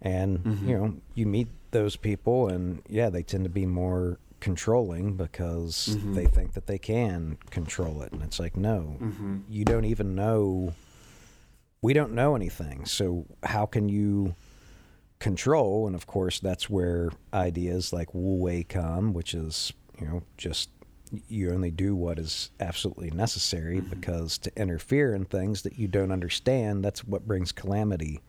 [0.00, 0.68] And mm-hmm.
[0.68, 5.90] you know you meet those people and yeah they tend to be more controlling because
[5.92, 6.14] mm-hmm.
[6.14, 8.12] they think that they can control it.
[8.12, 9.38] And it's like no mm-hmm.
[9.48, 10.74] you don't even know
[11.82, 12.86] we don't know anything.
[12.86, 14.34] So how can you
[15.18, 20.22] control and of course that's where ideas like wu wei come which is you know
[20.36, 20.68] just
[21.28, 23.88] you only do what is absolutely necessary mm-hmm.
[23.88, 28.20] because to interfere in things that you don't understand that's what brings calamity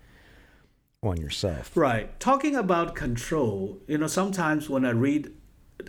[1.06, 1.76] on yourself.
[1.76, 2.20] Right.
[2.20, 5.32] Talking about control, you know, sometimes when I read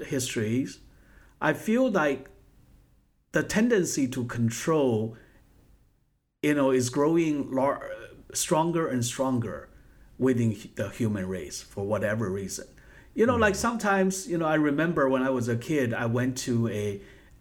[0.06, 0.80] histories,
[1.40, 2.28] I feel like
[3.32, 5.16] the tendency to control,
[6.42, 7.90] you know, is growing lar-
[8.32, 9.68] stronger and stronger
[10.18, 12.66] within the human race for whatever reason.
[13.14, 16.37] You know, like sometimes, you know, I remember when I was a kid, I went
[16.38, 17.00] to a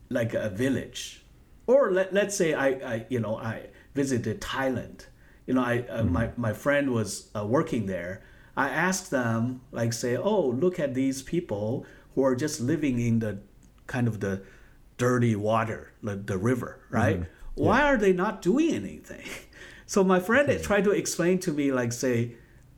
[0.10, 1.24] like a village,
[1.68, 5.08] or let, let's say I, I, you know, I visited Thailand.
[5.48, 8.24] You know, I uh, my my friend was uh, working there.
[8.58, 13.20] I asked them, like, say, oh, look at these people who are just living in
[13.20, 13.40] the
[13.86, 14.44] kind of the
[14.98, 17.26] dirty water, the, the river, right?
[17.56, 19.26] Why are they not doing anything?
[19.88, 22.38] So my friend tried to explain to me, like, say,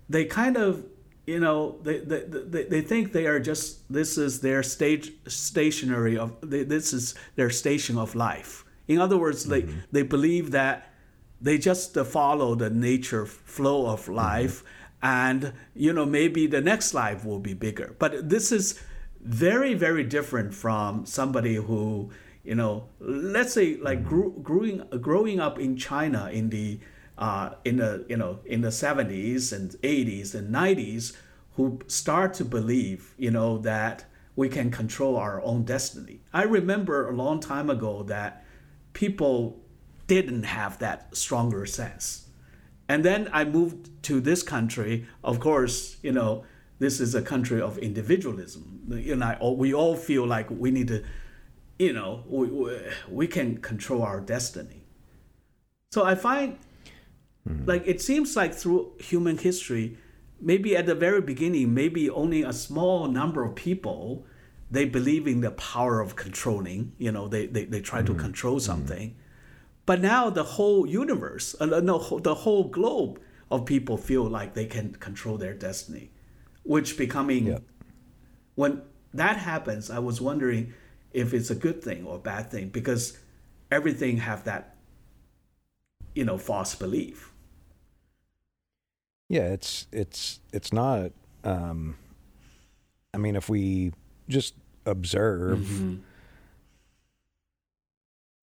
[0.09, 0.85] they kind of,
[1.25, 6.17] you know, they, they, they, they think they are just, this is their stage, stationary
[6.17, 8.63] of, they, this is their station of life.
[8.87, 9.79] In other words, they, mm-hmm.
[9.91, 10.93] they believe that
[11.41, 14.15] they just uh, follow the nature flow of mm-hmm.
[14.15, 14.63] life
[15.01, 17.95] and you know maybe the next life will be bigger.
[17.99, 18.81] But this is
[19.21, 22.11] very very different from somebody who
[22.43, 24.09] you know let's say like mm-hmm.
[24.09, 26.79] grew, growing growing up in china in the
[27.17, 31.15] uh, in the you know in the 70s and 80s and 90s
[31.55, 37.09] who start to believe you know that we can control our own destiny i remember
[37.09, 38.45] a long time ago that
[38.93, 39.59] people
[40.07, 42.27] didn't have that stronger sense.
[42.89, 45.05] And then I moved to this country.
[45.23, 46.45] Of course, you know,
[46.79, 48.81] this is a country of individualism.
[48.89, 51.03] You know, we all feel like we need to,
[51.77, 54.85] you know, we, we, we can control our destiny.
[55.91, 56.57] So I find,
[57.47, 57.65] Mm-hmm.
[57.65, 59.97] like, it seems like through human history,
[60.39, 64.25] maybe at the very beginning, maybe only a small number of people,
[64.69, 66.93] they believe in the power of controlling.
[66.97, 68.21] You know, they, they, they try to mm-hmm.
[68.21, 68.65] control mm-hmm.
[68.65, 69.15] something.
[69.85, 74.65] But now the whole universe, uh, no, the whole globe of people feel like they
[74.65, 76.11] can control their destiny,
[76.63, 77.63] which becoming Yep.
[78.55, 78.81] when
[79.13, 80.73] that happens, I was wondering
[81.13, 83.17] if it's a good thing or a bad thing because
[83.71, 84.75] everything have that
[86.13, 87.31] you know false belief.
[89.29, 91.11] Yeah, it's it's it's not.
[91.43, 91.97] Um,
[93.13, 93.93] I mean, if we
[94.29, 94.53] just
[94.85, 95.95] observe, Mm-hmm.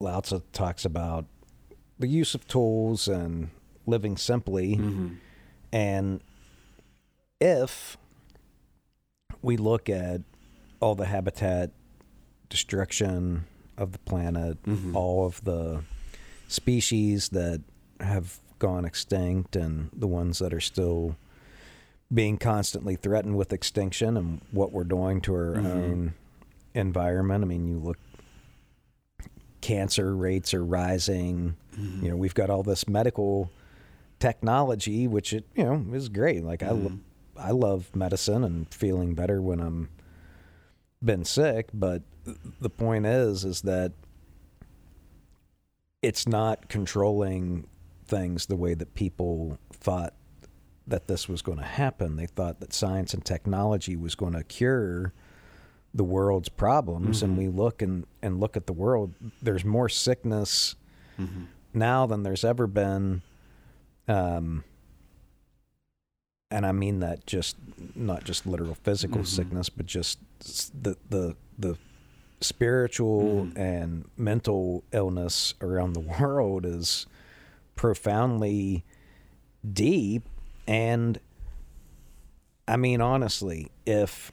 [0.01, 1.25] Lao Tzu talks about
[1.99, 3.49] the use of tools and
[3.87, 4.77] living simply.
[4.77, 5.09] Mm-hmm.
[5.73, 6.21] And
[7.41, 7.97] if
[9.43, 10.21] we look at
[10.81, 11.71] all the habitat
[12.49, 13.45] destruction
[13.79, 14.95] of the planet, Mhm.
[14.95, 15.83] all of the
[16.49, 17.63] species that
[18.01, 21.17] have gone extinct and the ones that are still
[22.13, 25.67] being constantly threatened with extinction and what we're doing to our Mhm.
[25.67, 26.15] own
[26.75, 27.43] environment.
[27.45, 27.99] I mean, you look
[29.61, 31.57] cancer rates are rising.
[31.77, 32.05] Mm-hmm.
[32.05, 33.51] You know, we've got all this medical
[34.21, 36.45] technology which it, you know, is great.
[36.45, 36.99] Like I lo- Mhm.
[37.37, 39.89] I love medicine and feeling better when I'm
[41.03, 42.03] been sick, but
[42.61, 43.93] the point is is that
[46.03, 47.67] it's not controlling
[48.07, 50.15] things the way that people thought
[50.87, 52.17] that this was going to happen.
[52.17, 55.13] They thought that science and technology was going to cure
[55.95, 57.39] the world's problems and Mhm.
[57.39, 60.75] we look and, and look at the world there's more sickness
[61.21, 61.45] Mm-hmm.
[61.73, 63.23] now than there's ever been
[64.09, 64.65] um
[66.51, 67.57] and I mean that just
[67.95, 69.27] not just literal physical Mhm.
[69.27, 71.79] sickness but just the the the
[72.41, 73.57] spiritual Mhm.
[73.59, 77.07] and mental illness around the world is
[77.77, 78.85] profoundly
[79.73, 80.29] deep
[80.67, 81.19] and
[82.69, 84.33] I mean honestly if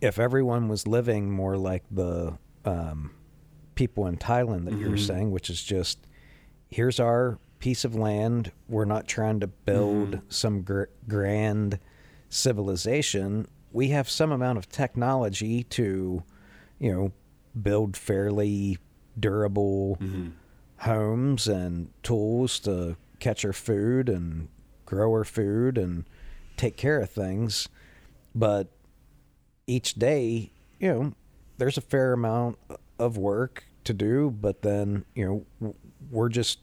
[0.00, 3.12] if everyone was living more like the um,
[3.74, 5.98] people in Thailand that you were saying, which is just
[6.68, 8.52] here's our piece of land.
[8.68, 10.22] We're not trying to build Mhm.
[10.28, 11.78] some gr- grand
[12.28, 13.46] civilization.
[13.72, 16.22] We have some amount of technology to,
[16.78, 17.12] you know,
[17.60, 18.78] build fairly
[19.18, 20.28] durable Mm-hmm.
[20.78, 24.48] Homes and tools to catch our food and
[24.84, 26.04] grow our food and
[26.56, 27.68] take care of things.
[28.34, 28.68] But
[29.66, 31.12] each day, you know,
[31.58, 32.58] there's a fair amount
[32.98, 35.74] of work to do, but then, you know,
[36.10, 36.58] we're just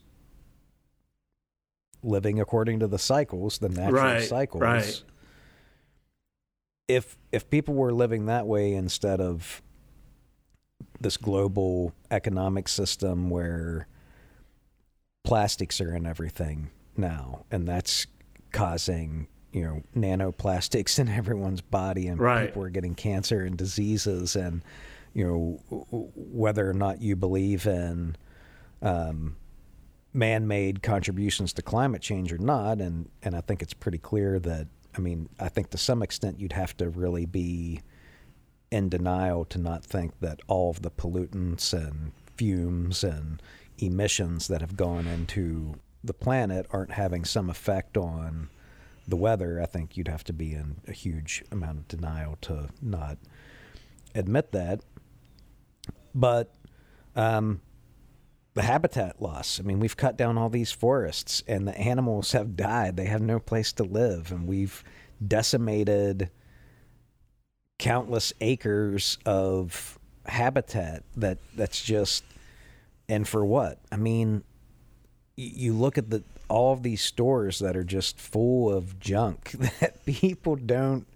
[2.02, 4.62] living according to the cycles, the natural Right, cycles.
[4.62, 5.02] right.
[6.86, 9.62] If if people were living that way instead of
[11.00, 13.88] this global economic system where
[15.34, 18.06] plastics are in everything now and that's
[18.52, 22.46] causing you know nanoplastics in everyone's body and Right.
[22.46, 24.62] people are getting cancer and diseases and
[25.14, 25.60] you know
[26.14, 28.16] whether or not you believe in
[28.82, 29.36] um,
[30.12, 34.68] man-made contributions to climate change or not and and I think it's pretty clear that
[34.96, 37.80] I mean I think to some extent you'd have to really be
[38.70, 43.40] in denial to not think that all of the pollutants and fumes and
[43.78, 48.48] emissions that have gone into the planet aren't having some effect on
[49.06, 49.60] the weather.
[49.60, 53.18] I think you'd have to be in a huge amount of denial to not
[54.14, 54.80] admit that.
[56.14, 56.54] But
[57.16, 57.60] um,
[58.54, 59.58] the habitat loss.
[59.58, 62.96] I mean, we've cut down all these forests, and the animals have died.
[62.96, 64.84] They have no place to live, and we've
[65.26, 66.30] decimated
[67.78, 72.24] countless acres of habitat that that's just
[73.08, 74.42] and for what i mean
[75.36, 79.50] you look at the all of these stores that are just full of junk
[79.80, 81.06] that people don't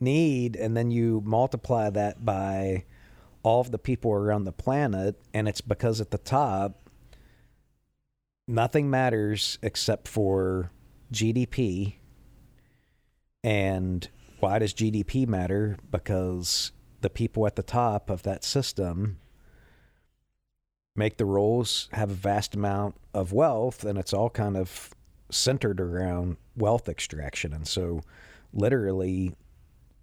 [0.00, 2.84] need and then you multiply that by
[3.42, 6.88] all of the people around the planet and it's because at the top
[8.48, 10.70] nothing matters except for
[11.12, 11.94] GDP
[13.46, 14.08] and
[14.40, 15.78] why does GDP matter?
[15.90, 19.18] Because the people at the top of that system
[20.96, 24.90] make the rules, have a vast amount of wealth, and it's all kind of
[25.30, 27.52] centered around wealth extraction.
[27.52, 28.02] And so,
[28.52, 29.34] literally,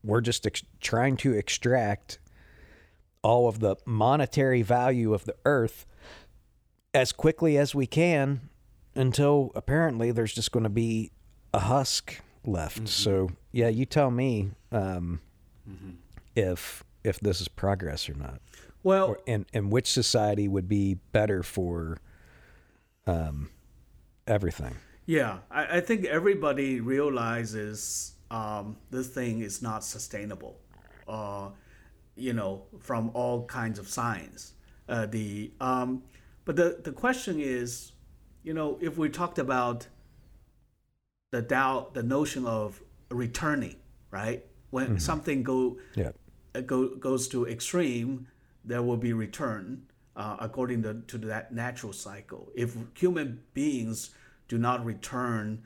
[0.04, 2.20] we're just ex- trying to extract
[3.22, 5.86] all of the monetary value of the earth
[6.94, 8.50] as quickly as we can
[8.96, 11.12] until apparently there's just going to be
[11.54, 12.88] a husk left.
[12.88, 15.22] So yeah, you tell me um,
[16.36, 18.42] if if this is progress or not,
[18.84, 21.98] Well, or, and and which society would be better for
[23.08, 23.50] um,
[24.28, 24.76] everything.
[25.06, 30.60] Yeah, I, I think everybody realizes um, this thing is not sustainable.
[31.08, 31.50] Uh,
[32.16, 34.54] you know, from all kinds of signs.
[34.88, 36.04] Uh, the um,
[36.46, 37.94] but the the question is,
[38.44, 39.88] you know, if we talked about
[41.32, 43.76] the Dao, the notion of returning,
[44.12, 44.46] right?
[44.70, 46.12] When something go Yeah.
[46.66, 48.28] go, goes to extreme,
[48.64, 49.88] there will be return.
[50.16, 52.52] uh, according to, to that natural cycle.
[52.56, 54.12] If human beings
[54.48, 55.64] do not return,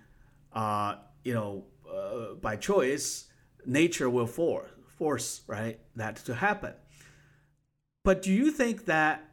[0.54, 3.26] uh, you know, uh, by choice,
[3.66, 6.74] nature will force force right that to happen.
[8.04, 9.24] But do you think that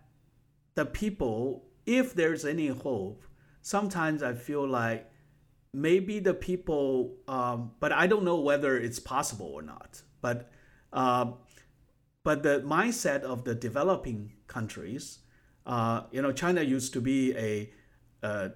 [0.74, 3.24] the people, if there's any hope,
[3.62, 5.10] sometimes I feel like
[5.72, 10.02] maybe the people, um, but I don't know whether it's possible or not.
[10.20, 10.50] But
[10.92, 11.32] uh,
[12.24, 15.20] but the mindset of the developing countries,
[15.66, 17.70] uh, you know, China used to be a,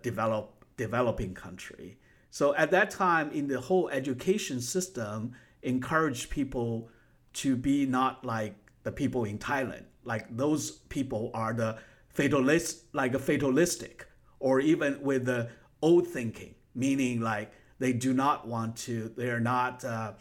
[0.03, 1.99] develop, developing country.
[2.31, 6.89] So at that time, in the whole education system, encouraged people
[7.35, 8.55] to be not like
[8.85, 9.85] the people in Thailand.
[10.05, 14.07] Like those people are the fatalist, like a fatalistic,
[14.41, 15.51] or even with the
[15.83, 20.13] old thinking, meaning like they do not want to, they are not, uh,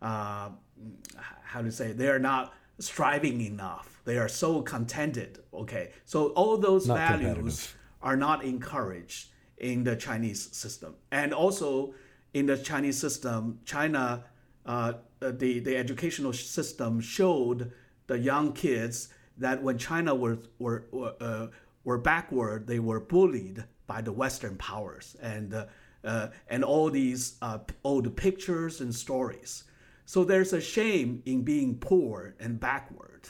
[0.00, 0.48] uh,
[1.42, 4.00] how to say, they are not striving enough.
[4.04, 5.42] They are so contented.
[5.52, 11.94] Okay, so all those not values are not encouraged in the Chinese system, and also
[12.34, 14.24] in the Chinese system, China,
[14.66, 17.72] uh, the the educational system showed
[18.06, 19.08] the young kids
[19.38, 21.46] that when China were were were, uh,
[21.84, 25.66] were backward, they were bullied by the Western powers and uh,
[26.04, 29.64] uh, and all these uh, old pictures and stories.
[30.06, 33.28] So there's a shame in being poor and backward.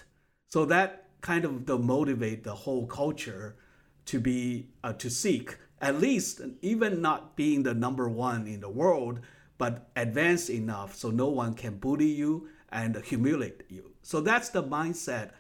[0.51, 3.57] So that kind of the motivate the whole culture
[4.05, 8.69] to be uh, to seek at least even not being the number one in the
[8.69, 9.21] world,
[9.59, 13.93] but advanced enough so no one can bully you and humiliate you.
[14.03, 15.31] So that's the mindset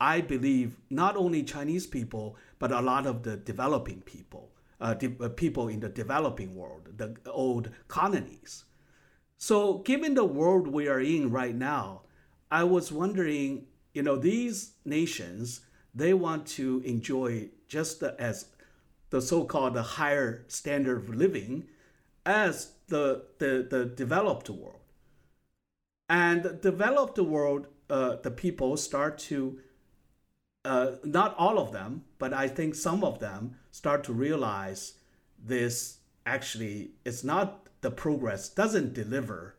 [0.00, 4.50] I believe not only Chinese people but a lot of the developing people,
[4.80, 8.64] uh, de- uh, people in the developing world, the old colonies.
[9.42, 12.02] So, given the world we are in right now,
[12.50, 15.62] I was wondering, you know, these nations,
[15.94, 18.48] they want to enjoy just the, as
[19.08, 21.68] the so-called the higher standard of living
[22.26, 24.80] as the, the, the developed world.
[26.10, 29.58] And the developed world, uh, the people start to,
[30.66, 34.94] uh, not all of them, but I think some of them start to realize
[35.42, 39.56] this actually, it's not the progress doesn't deliver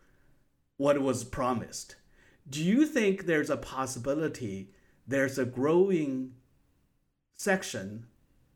[0.78, 1.96] what was promised.
[2.50, 4.72] Do you think there's a possibility
[5.08, 6.34] there's a growing
[7.36, 8.06] section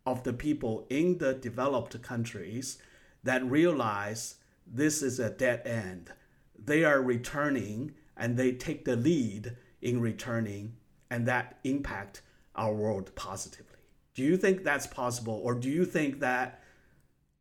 [0.06, 2.78] of the people in the developed countries
[3.24, 4.36] that realize
[4.66, 6.12] this is a dead end?
[6.58, 10.76] They are returning and they take the lead in returning,
[11.12, 12.22] and that impact
[12.56, 13.78] our world positively.
[14.16, 16.62] Do you think that's possible, or do you think that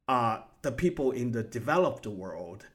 [0.08, 2.66] uh, the people in the developed world,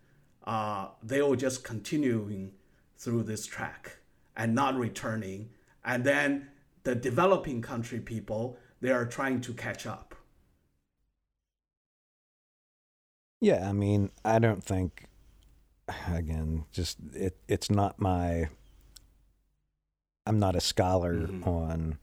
[0.46, 2.54] uh, they will just continuing
[2.98, 3.98] through this track
[4.38, 5.50] and not returning.
[5.84, 6.50] And then
[6.84, 10.14] the developing country people, they are trying to catch up.
[13.42, 15.06] Yeah, I mean, I don't think
[16.14, 18.50] again, just it it's not my
[20.28, 21.44] I'm not a scholar mm-hmm.
[21.50, 21.98] on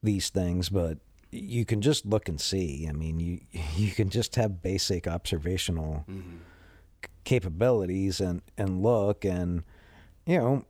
[0.00, 0.98] these things, but
[1.32, 2.86] you can just look and see.
[2.88, 3.40] I mean, you
[3.76, 6.36] you can just have basic observational mm-hmm.
[7.24, 9.64] capabilities and and look and
[10.26, 10.64] you know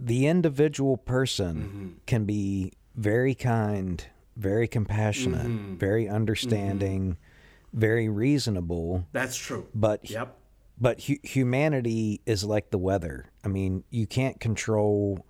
[0.00, 1.88] the individual person mm-hmm.
[2.06, 4.04] can be very kind,
[4.36, 5.76] very compassionate, mm-hmm.
[5.76, 7.78] very understanding, mm-hmm.
[7.78, 9.06] very reasonable.
[9.12, 9.66] That's true.
[9.74, 10.34] But yep.
[10.80, 13.26] But hu- humanity is like the weather.
[13.44, 15.26] I mean, you can't control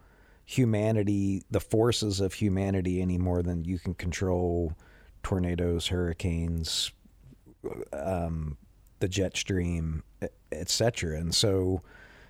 [0.48, 4.72] humanity, the forces of humanity, any more than you can control
[5.22, 6.90] tornadoes, hurricanes,
[7.92, 8.56] um,
[9.00, 10.02] the jet stream,
[10.50, 11.18] etc.
[11.18, 11.82] And so,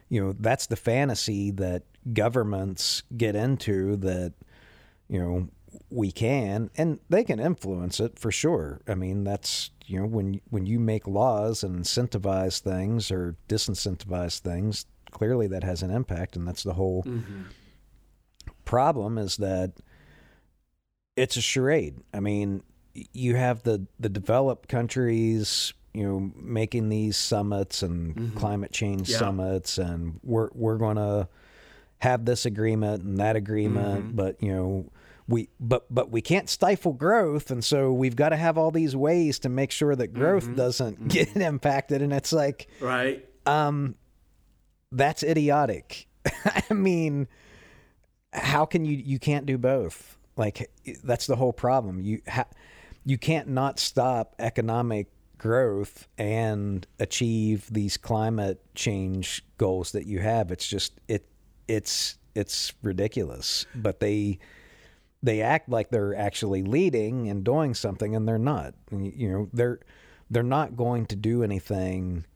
[0.09, 4.33] you know, that's the fantasy that governments get into that,
[5.09, 5.49] you know,
[5.89, 8.81] we can and they can influence it for sure.
[8.89, 14.41] I mean, that's you know when when you make laws and incentivize things or disincentivize
[14.41, 17.43] things, clearly that has an impact, and that's the whole mm-hmm
[18.69, 19.73] problem is that
[21.17, 21.97] it's a charade.
[22.13, 22.63] I mean,
[22.93, 28.37] you have the the developed countries, you know, making these summits and mm-hmm.
[28.37, 29.17] climate change yeah.
[29.17, 31.29] summits, and we're we're going to
[32.01, 34.17] have this agreement and that agreement, mm-hmm.
[34.17, 34.91] but you know.
[35.31, 38.97] We, but but we can't stifle growth, and so we've got to have all these
[38.97, 40.55] ways to make sure that growth mm-hmm.
[40.55, 41.09] doesn't mm-hmm.
[41.09, 42.01] get impacted.
[42.01, 43.95] And it's like, right, um,
[44.91, 46.07] that's idiotic.
[46.71, 47.29] I mean,
[48.33, 50.17] how can you you can't do both?
[50.37, 50.71] Like
[51.03, 52.01] that's the whole problem.
[52.01, 52.45] You ha,
[53.05, 55.09] you can't not stop economic
[55.39, 60.51] growth and achieve these climate change goals that you have.
[60.51, 61.27] It's just it
[61.67, 63.67] it's it's ridiculous.
[63.75, 64.39] But they
[65.23, 68.75] they act like they're actually leading and doing something and they're not.
[68.91, 69.81] You know, they're
[70.31, 72.27] they're not going to do anything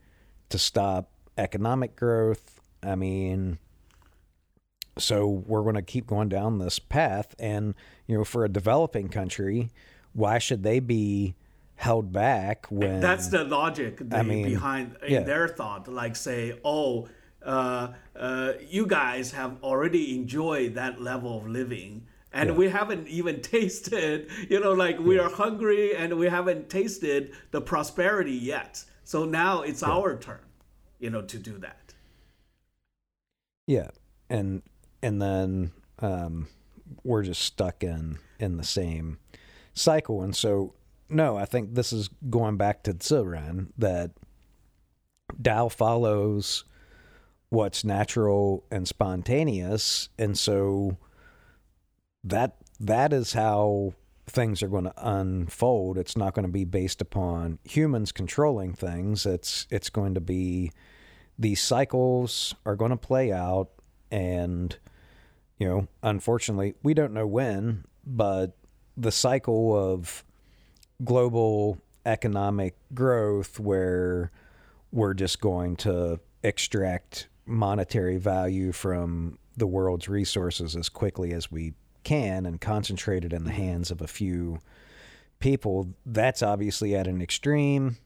[0.49, 2.61] to stop economic growth.
[2.83, 3.59] I mean,
[4.99, 7.75] so we're going to keep going down this path and
[8.07, 9.71] you know, for a developing country,
[10.13, 11.35] why should they be
[11.77, 15.21] held back when that's the logic they, I mean, behind yeah.
[15.21, 17.09] their thought like say oh
[17.45, 22.55] uh, uh, you guys have already enjoyed that level of living and yeah.
[22.55, 25.23] we haven't even tasted you know like we yeah.
[25.23, 30.45] are hungry and we haven't tasted the prosperity yet so now it's our turn
[31.01, 31.95] you know to do that
[33.67, 33.89] yeah
[34.31, 34.63] and
[35.03, 36.49] and then um,
[37.03, 39.19] we're just stuck in in the same
[39.75, 40.75] cycle and so
[41.13, 44.13] no, I think this is going back to Ziran that
[45.43, 46.65] Tao follows
[47.51, 50.97] what's natural and spontaneous, and so
[52.25, 53.95] that that is how
[54.27, 55.99] things are going to unfold.
[55.99, 59.27] It's not going to be based upon humans controlling things.
[59.27, 60.73] It's it's going to be
[61.39, 63.71] these cycles are going to play out
[64.11, 64.77] and
[65.63, 68.57] you know, unfortunately, we don't know when, but
[68.97, 70.25] the cycle of
[71.05, 74.33] global economic growth where
[74.91, 81.75] we're just going to extract monetary value from the world's resources as quickly as we
[82.03, 83.63] can and concentrate it in the mm-hmm.
[83.63, 84.59] hands of a few
[85.39, 85.95] people.
[86.05, 87.99] That's obviously at an extreme.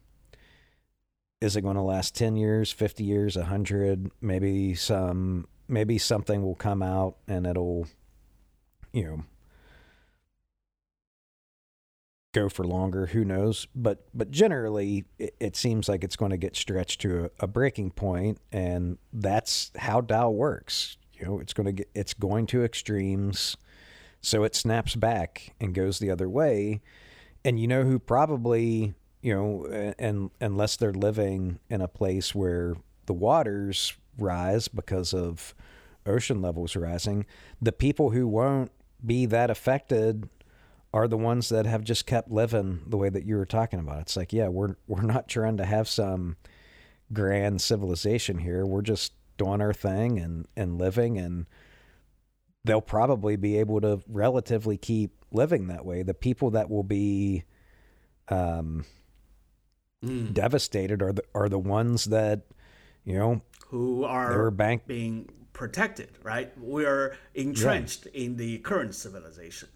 [1.41, 4.11] Is it going to last 10 years, 50 years, 100?
[4.21, 7.87] Maybe some maybe something will come out and it'll
[8.93, 9.23] you know
[12.33, 13.07] go for longer.
[13.07, 13.67] Who knows?
[13.75, 17.47] But but generally, it, it seems like it's going to get stretched to a, a,
[17.47, 20.97] breaking point, and that's how Tao works.
[21.13, 23.57] You know, it's going to get it's going to extremes,
[24.21, 26.81] so it snaps back and goes the other way.
[27.43, 32.75] And you know who probably you know, and unless they're living in a place where
[33.07, 35.55] the waters rise because of
[36.05, 37.25] ocean levels rising,
[37.61, 38.71] the people who won't
[39.05, 40.29] be that affected
[40.93, 44.01] are the ones that have just kept living the way that you were talking about.
[44.01, 46.37] It's like, yeah, we're we're not trying to have some
[47.13, 48.65] grand civilization here.
[48.65, 51.45] We're just doing our thing and and living and
[52.63, 56.03] they'll probably be able to relatively keep living that way.
[56.03, 57.43] The people that will be
[58.29, 58.85] um,
[60.03, 60.33] mm.
[60.33, 62.41] devastated are the are the ones that
[63.03, 66.09] you know who are bank- being protected.
[66.23, 68.21] Right, we are entrenched yeah.
[68.23, 69.69] in the current civilization.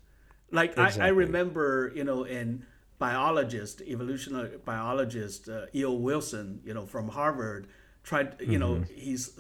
[0.51, 1.01] Like exactly.
[1.01, 2.65] I, I remember, you know, in
[2.99, 5.93] biologist, evolutionary biologist uh, E.O.
[5.93, 7.67] Wilson, you know, from Harvard,
[8.03, 8.59] tried, you mm-hmm.
[8.59, 9.39] know, he's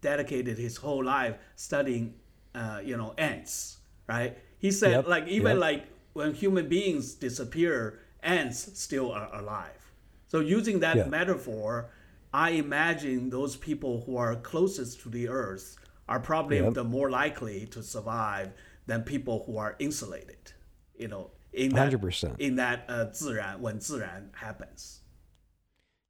[0.00, 2.14] dedicated his whole life studying,
[2.54, 4.38] uh, you know, ants, right?
[4.58, 5.08] He said, yep.
[5.08, 5.60] like, even yep.
[5.60, 9.92] like when human beings disappear, ants still are alive.
[10.28, 11.06] So using that yeah.
[11.06, 11.90] metaphor,
[12.35, 15.77] I imagine those people who are closest to the earth
[16.07, 16.73] are probably yep.
[16.73, 18.51] the more likely to survive
[18.85, 20.53] than people who are insulated.
[20.97, 22.39] You know, in that 100%.
[22.39, 25.01] in that uh, 自然 when 自然 happens.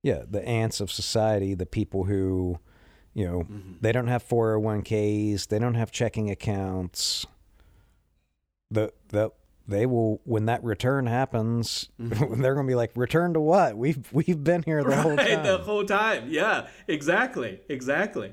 [0.03, 2.59] Yeah, the ants of society, the people who,
[3.13, 3.73] you know, mm-hmm.
[3.81, 7.25] they don't have 401ks, they don't have checking accounts.
[8.69, 9.31] The the
[9.68, 12.40] they will when that return happens mm-hmm.
[12.42, 15.16] they're going to be like return to what we've we've been here the right, whole
[15.16, 18.32] time the whole time yeah exactly exactly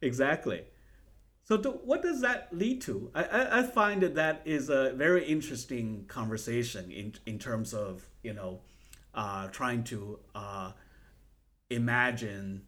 [0.00, 0.64] exactly
[1.48, 3.10] so, what does that lead to?
[3.14, 8.06] I, I, I, find that that is a very interesting conversation in, in terms of,
[8.22, 8.60] you know,
[9.14, 10.72] uh, trying to uh,
[11.70, 12.66] imagine,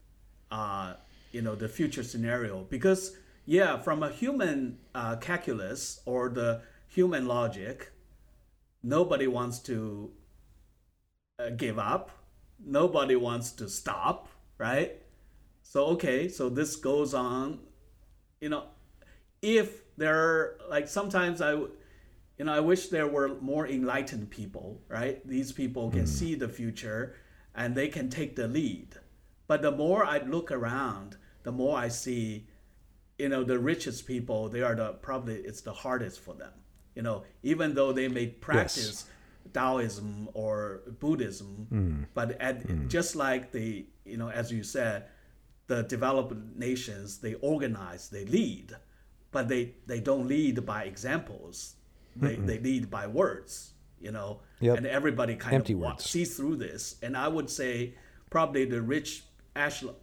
[0.51, 0.95] uh,
[1.31, 2.63] you know, the future scenario.
[2.71, 7.91] Because, yeah, from a human uh, calculus or the human logic,
[8.83, 10.13] nobody wants to
[11.39, 12.11] uh, give up.
[12.63, 14.29] Nobody wants to stop,
[14.59, 15.01] right?
[15.63, 17.61] So, okay, so this goes on
[18.41, 18.65] you know,
[19.43, 24.81] if there are like sometimes I, you know, I wish there were more enlightened people,
[24.89, 25.27] right?
[25.27, 26.09] These people can mm.
[26.09, 27.15] see the future
[27.55, 28.97] and they can take the lead.
[29.47, 32.47] But the more I look around, the more I see,
[33.19, 36.53] you know, the richest people, they are the probably it's the hardest for them.
[37.01, 39.53] You know, even though they may practice yes.
[39.55, 42.07] Taoism or Buddhism, mm.
[42.13, 42.89] but at, mm.
[42.89, 45.07] just like the, you know, as you said,
[45.71, 48.75] the developed nations they organize they lead
[49.31, 51.77] but they they don't lead by examples
[52.17, 54.77] they, they lead by words you know yep.
[54.77, 56.05] and everybody kind Empty of words.
[56.05, 57.95] sees through this and i would say
[58.31, 59.23] probably the rich
[59.55, 59.95] echelon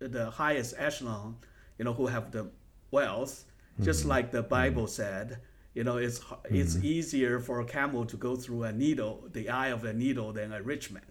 [0.00, 1.36] the highest echelon
[1.78, 2.50] you know who have the
[2.90, 3.44] wealth
[3.82, 4.08] just mm-hmm.
[4.08, 5.02] like the bible mm-hmm.
[5.02, 5.38] said
[5.76, 6.20] You know, it's
[6.50, 6.86] it's mm-hmm.
[6.86, 10.52] easier for a camel to go through a needle, the eye of a needle, than
[10.52, 11.02] a rich man.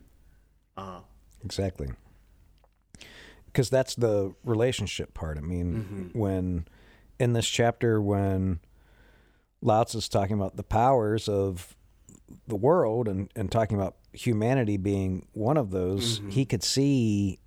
[0.76, 1.02] Uh,
[1.44, 1.90] Exactly.
[3.46, 5.38] Because that's the relationship part.
[5.38, 6.20] I mean, mm-hmm.
[6.20, 6.68] when
[7.20, 8.60] in this chapter, when
[9.62, 11.78] Lao Tzu's talking about the powers of
[12.48, 16.30] the world and, and talking about humanity being one of those, mm-hmm.
[16.30, 17.38] he could see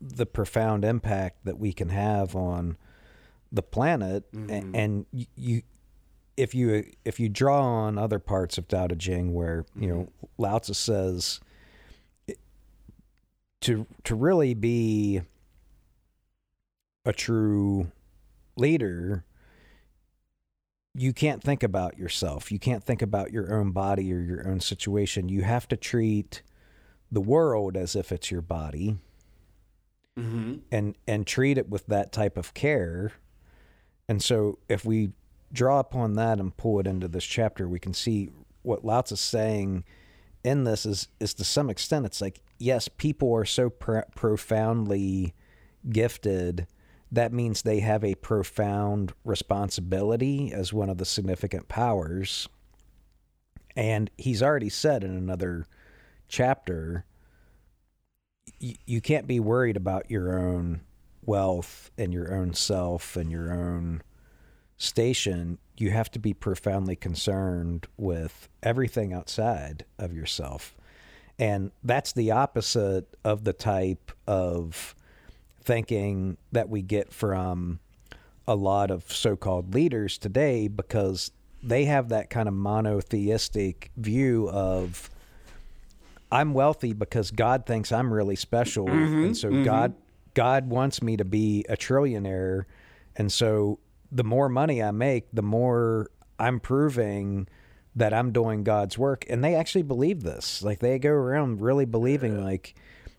[0.00, 2.76] the profound impact that we can have on
[3.50, 4.24] the planet.
[4.32, 5.62] A- And, y you,
[6.38, 10.00] if you if you draw on other parts of Tao Te Ching, where you know
[10.00, 10.42] mm-hmm.
[10.42, 11.40] Lao Tzu says
[13.62, 15.22] to to really be
[17.04, 17.90] a true
[18.56, 19.24] leader
[20.94, 22.50] you can't think about yourself.
[22.50, 25.28] You can't think about your own body or your own situation.
[25.28, 26.42] You have to treat
[27.10, 28.98] the world as if it's your body
[30.18, 30.56] mm-hmm.
[30.72, 33.12] and and treat it with that type of care.
[34.08, 35.10] And so if we
[35.52, 38.30] draw upon that and pull it into this chapter we can see
[38.62, 39.84] what Lao Tzu's saying
[40.44, 45.34] in this is is to some extent it's like yes people are so pro- profoundly
[45.88, 46.66] gifted
[47.10, 52.48] that means they have a profound responsibility as one of the significant powers.
[53.76, 55.66] And he's already said in another
[56.28, 57.04] chapter
[58.60, 60.80] you can't be worried about your own
[61.24, 64.02] wealth and your own self and your own
[64.78, 70.74] station, you have to be profoundly concerned with everything outside of yourself.
[71.38, 74.94] And that's the opposite of the type of
[75.62, 77.80] thinking that we get from
[78.46, 81.30] a lot of so called leaders today because
[81.62, 85.10] they have that kind of monotheistic view of
[86.30, 89.64] I'm wealthy because God thinks I'm really special mm-hmm, and so mm-hmm.
[89.64, 89.94] God
[90.34, 92.64] God wants me to be a trillionaire
[93.16, 93.78] and so
[94.10, 97.48] the more money I make the more I'm proving
[97.96, 99.24] that I'm doing God's work.
[99.28, 100.62] And they actually believe this.
[100.62, 102.74] Like they go around really believing like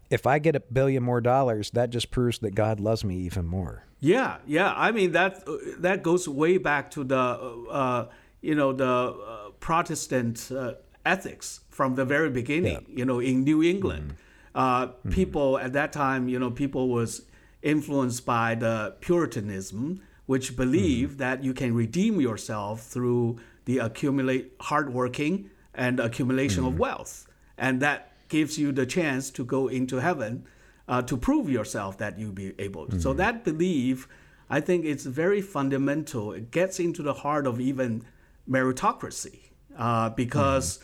[0.10, 3.46] if I get a billion more dollars that just proves that God loves me even
[3.46, 3.84] more.
[4.00, 4.74] Yeah, yeah.
[4.76, 5.44] I mean that
[5.80, 8.06] that goes way back to the uh,
[8.42, 10.74] you know the uh, Protestant uh,
[11.06, 12.86] ethics from the very beginning.
[12.90, 14.16] You know, in New England,
[14.56, 17.24] uh, people at that time, you know, people was
[17.62, 25.50] influenced by the Puritanism, which believed that you can redeem yourself through the accumulate hardworking
[25.74, 27.26] and accumulation of wealth,
[27.58, 30.46] and that gives you the chance to go into heaven
[30.88, 32.86] uh, to prove yourself that you be able.
[32.86, 33.02] to.
[33.02, 34.08] So that belief,
[34.52, 36.34] I think, it's very fundamental.
[36.34, 38.06] It gets into the heart of even
[38.48, 39.40] meritocracy,
[39.76, 40.78] uh, because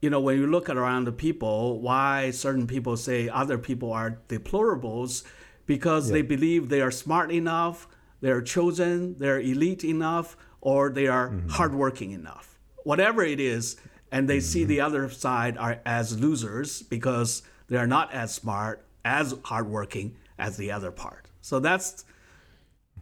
[0.00, 4.10] you know when you look around the people, why certain people say other people are
[4.30, 5.22] deplorables,
[5.66, 7.88] because they believe they are smart enough,
[8.20, 12.58] they're chosen, they're elite enough, or they are hardworking enough.
[12.84, 13.76] Whatever it is,
[14.10, 18.84] and they see the other side are as losers because they are not as smart,
[19.04, 21.28] as hardworking as the other part.
[21.40, 22.04] So that's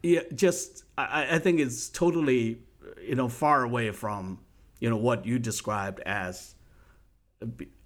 [0.02, 2.58] yeah, just I, I think it's totally
[3.00, 4.38] you know far away from
[4.80, 6.54] you know what you described as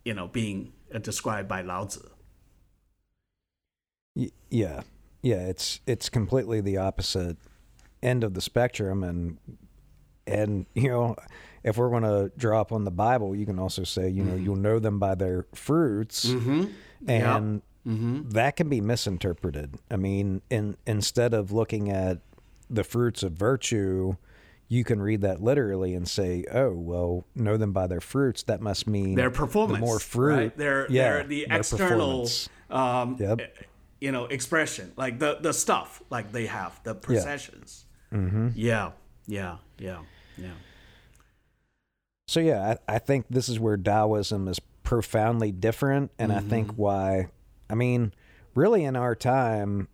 [0.05, 2.01] you know being uh, described by Lao Tzu.
[4.17, 4.83] Y- yeah
[5.23, 7.37] yeah it's it's completely the opposite
[8.03, 9.39] end of the spectrum and
[10.27, 11.17] and you know
[11.65, 14.33] if we're going to draw up on the bible you can also say you know
[14.33, 14.45] mm-hmm.
[14.45, 16.27] you'll know them by their fruits.
[16.27, 16.65] Mm-hmm.
[17.07, 18.31] And mm-hmm.
[18.31, 19.77] that can be misinterpreted.
[19.91, 22.19] I mean in instead of looking at
[22.71, 24.17] the fruits of virtue
[24.71, 28.43] you can read that literally and say oh well know them by their fruits.
[28.45, 30.37] That must mean Their performance, the more fruit.
[30.37, 30.57] right?
[30.57, 32.29] Their yeah, their the their external
[32.71, 33.41] um, Yep.
[33.41, 33.47] Eh,
[34.01, 37.85] you know expression like the the stuff like they have the possessions.
[38.13, 38.49] Mm-hmm.
[38.55, 38.93] Yeah,
[39.27, 39.99] yeah, yeah,
[40.37, 40.53] yeah.
[42.27, 46.73] So yeah, I, I think this is where Taoism is profoundly different, and I think
[46.73, 47.29] why.
[47.71, 48.13] I mean,
[48.55, 49.89] really, in our time,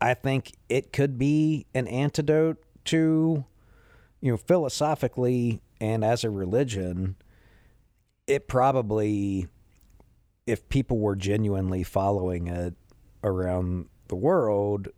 [0.00, 3.44] I think it could be an antidote to,
[4.20, 7.16] you know, philosophically and as a religion.
[8.26, 9.48] It probably,
[10.46, 12.74] if people were genuinely following it
[13.24, 14.88] around the world,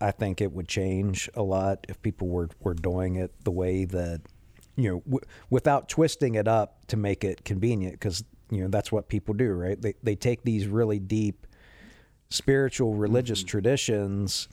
[0.00, 3.86] I think it would change a lot if people were were doing it the way
[3.86, 4.20] that
[4.76, 8.92] you know, w- without twisting it up to make it convenient, because you know that's
[8.92, 9.80] what people do, right?
[9.80, 11.46] They they take these really deep
[12.28, 13.48] spiritual religious mm-hmm.
[13.48, 14.48] traditions,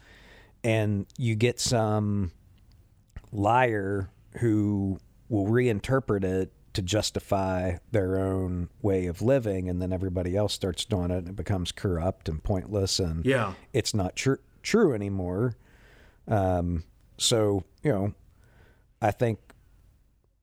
[0.63, 2.31] and you get some
[3.31, 4.09] liar
[4.39, 10.53] who will reinterpret it to justify their own way of living, and then everybody else
[10.53, 13.53] starts doing it, and it becomes corrupt and pointless, and Yeah.
[13.73, 15.55] it's not true true anymore.
[16.27, 16.83] Um,
[17.17, 18.13] so you know,
[19.01, 19.39] I think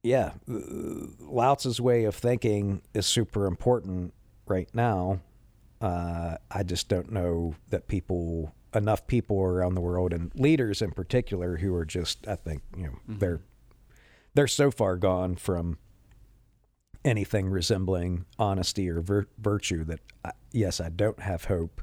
[0.03, 4.15] yeah, Lao Tzu's way of thinking is super important
[4.47, 5.21] right now.
[5.81, 10.93] Uh, I just don't know that people, enough people around the world, and leaders in
[10.93, 13.19] particular, who are just, I think, you know, mm-hmm.
[13.19, 13.41] they're
[14.35, 15.79] they're so far gone from
[17.05, 21.83] anything resembling honesty or vir- virtue that, I, yes, I don't have hope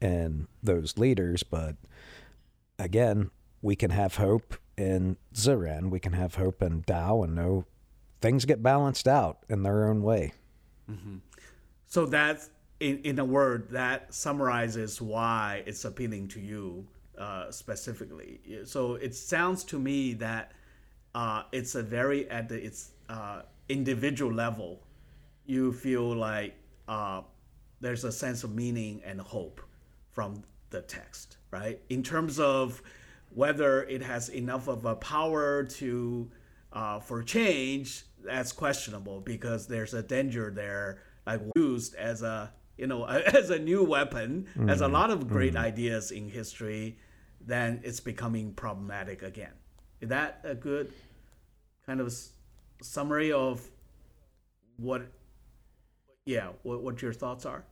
[0.00, 1.76] in those leaders, but
[2.78, 3.30] again,
[3.62, 5.90] we can have hope in Zen.
[5.90, 7.64] We can have hope in dao and know
[8.20, 10.32] things get balanced out in their own way.
[10.90, 11.16] Mm-hmm.
[11.86, 16.86] So that's in, in a word that summarizes why it's appealing to you
[17.18, 18.40] uh, specifically.
[18.64, 20.52] So it sounds to me that
[21.14, 24.82] uh, it's a very at the its uh, individual level,
[25.46, 26.54] you feel like
[26.86, 27.22] uh,
[27.80, 29.60] there's a sense of meaning and hope
[30.10, 31.80] from the text, right?
[31.88, 32.82] In terms of
[33.34, 36.30] whether it has enough of a power to
[36.72, 42.86] uh, for change, that's questionable because there's a danger there, like used as a you
[42.86, 44.68] know as a new weapon, mm-hmm.
[44.68, 45.64] as a lot of great mm-hmm.
[45.64, 46.98] ideas in history,
[47.40, 49.52] then it's becoming problematic again.
[50.00, 50.92] Is that a good
[51.86, 52.12] kind of
[52.82, 53.68] summary of
[54.76, 55.02] what?
[56.26, 57.64] Yeah, what what your thoughts are?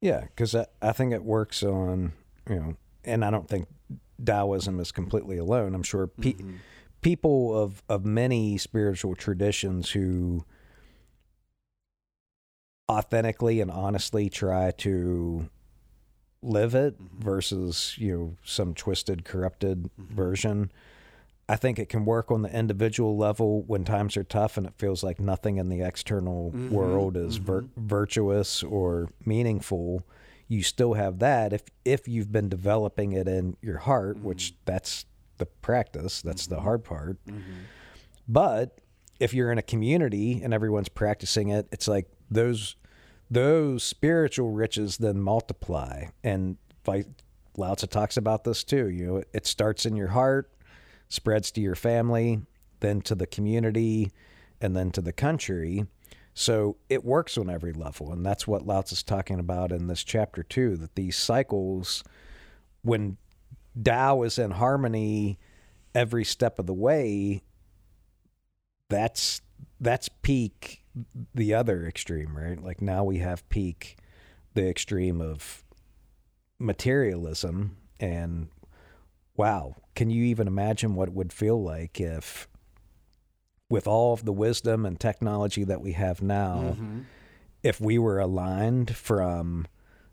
[0.00, 2.12] Yeah, because I, I think it works on
[2.48, 3.68] you know, and I don't think
[4.24, 5.74] Taoism is completely alone.
[5.74, 6.56] I'm sure pe- mm-hmm.
[7.02, 10.44] people of of many spiritual traditions who
[12.90, 15.48] authentically and honestly try to
[16.42, 17.22] live it mm-hmm.
[17.22, 20.14] versus you know some twisted corrupted mm-hmm.
[20.14, 20.70] version
[21.48, 24.74] i think it can work on the individual level when times are tough and it
[24.76, 26.70] feels like nothing in the external mm-hmm.
[26.70, 27.66] world is mm-hmm.
[27.76, 30.04] virtuous or meaningful
[30.48, 34.26] you still have that if if you've been developing it in your heart, mm-hmm.
[34.26, 35.06] which that's
[35.38, 36.54] the practice, that's mm-hmm.
[36.54, 37.24] the hard part.
[37.26, 37.40] Mm-hmm.
[38.28, 38.80] But
[39.18, 42.76] if you're in a community and everyone's practicing it, it's like those
[43.30, 46.06] those spiritual riches then multiply.
[46.22, 47.06] And like
[47.56, 48.88] Lao Tzu talks about this too.
[48.88, 50.50] You know, it starts in your heart,
[51.08, 52.40] spreads to your family,
[52.80, 54.10] then to the community,
[54.60, 55.86] and then to the country.
[56.34, 58.12] So it works on every level.
[58.12, 62.04] And that's what Lao is talking about in this chapter, too, that these cycles,
[62.82, 63.16] when
[63.82, 65.38] Tao is in harmony
[65.94, 67.42] every step of the way,
[68.88, 69.40] that's
[69.80, 70.82] that's peak
[71.34, 72.62] the other extreme, right?
[72.62, 73.96] Like now we have peak
[74.54, 75.64] the extreme of
[76.58, 78.48] materialism and
[79.36, 82.48] wow, can you even imagine what it would feel like if
[83.68, 87.00] with all of the wisdom and technology that we have now, mm-hmm.
[87.62, 89.66] if we were aligned from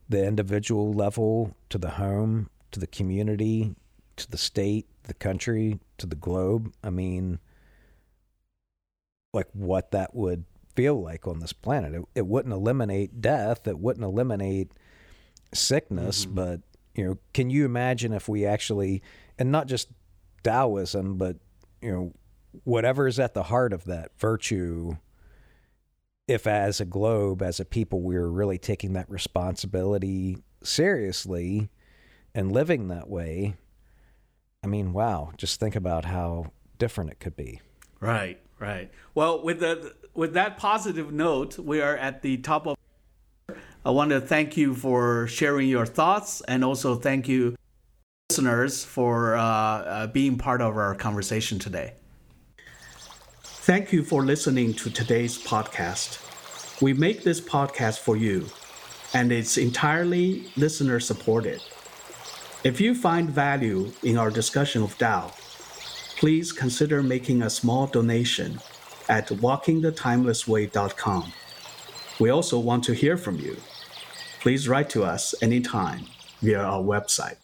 [0.09, 3.75] the individual level to the home, to the community,
[4.15, 7.39] to the state, the country, to the globe, I mean,
[9.33, 10.45] like what that would
[10.75, 11.93] feel like on this planet.
[11.93, 14.71] It, it wouldn't eliminate death, it wouldn't eliminate
[15.53, 16.35] sickness, mm-hmm.
[16.35, 16.61] but
[16.95, 19.01] you know, can you imagine if we actually
[19.37, 19.89] and not just
[20.43, 21.37] Taoism, but
[21.81, 22.13] you know,
[22.63, 24.97] whatever is at the heart of that virtue
[26.27, 31.69] if as a globe as a people we are really taking that responsibility seriously
[32.33, 33.55] and living that way
[34.63, 36.45] i mean wow just think about how
[36.77, 37.61] different it could be.
[37.99, 38.91] Right right.
[39.15, 42.77] Well with the with that positive note we are at the top of
[43.85, 47.55] i want to thank you for sharing your thoughts and also thank you
[48.29, 51.93] listeners for uh, uh, being part of our conversation today
[53.65, 56.19] Thank you for listening to today's podcast.
[56.81, 58.47] We make this podcast for you,
[59.13, 61.61] and it's entirely listener supported.
[62.65, 65.31] If you find value in our discussion of Tao,
[66.17, 68.59] please consider making a small donation
[69.07, 71.33] at walkingthetimelessway.com.
[72.19, 73.55] We also want to hear from you.
[74.43, 76.05] Please write to us anytime
[76.41, 77.37] via our website.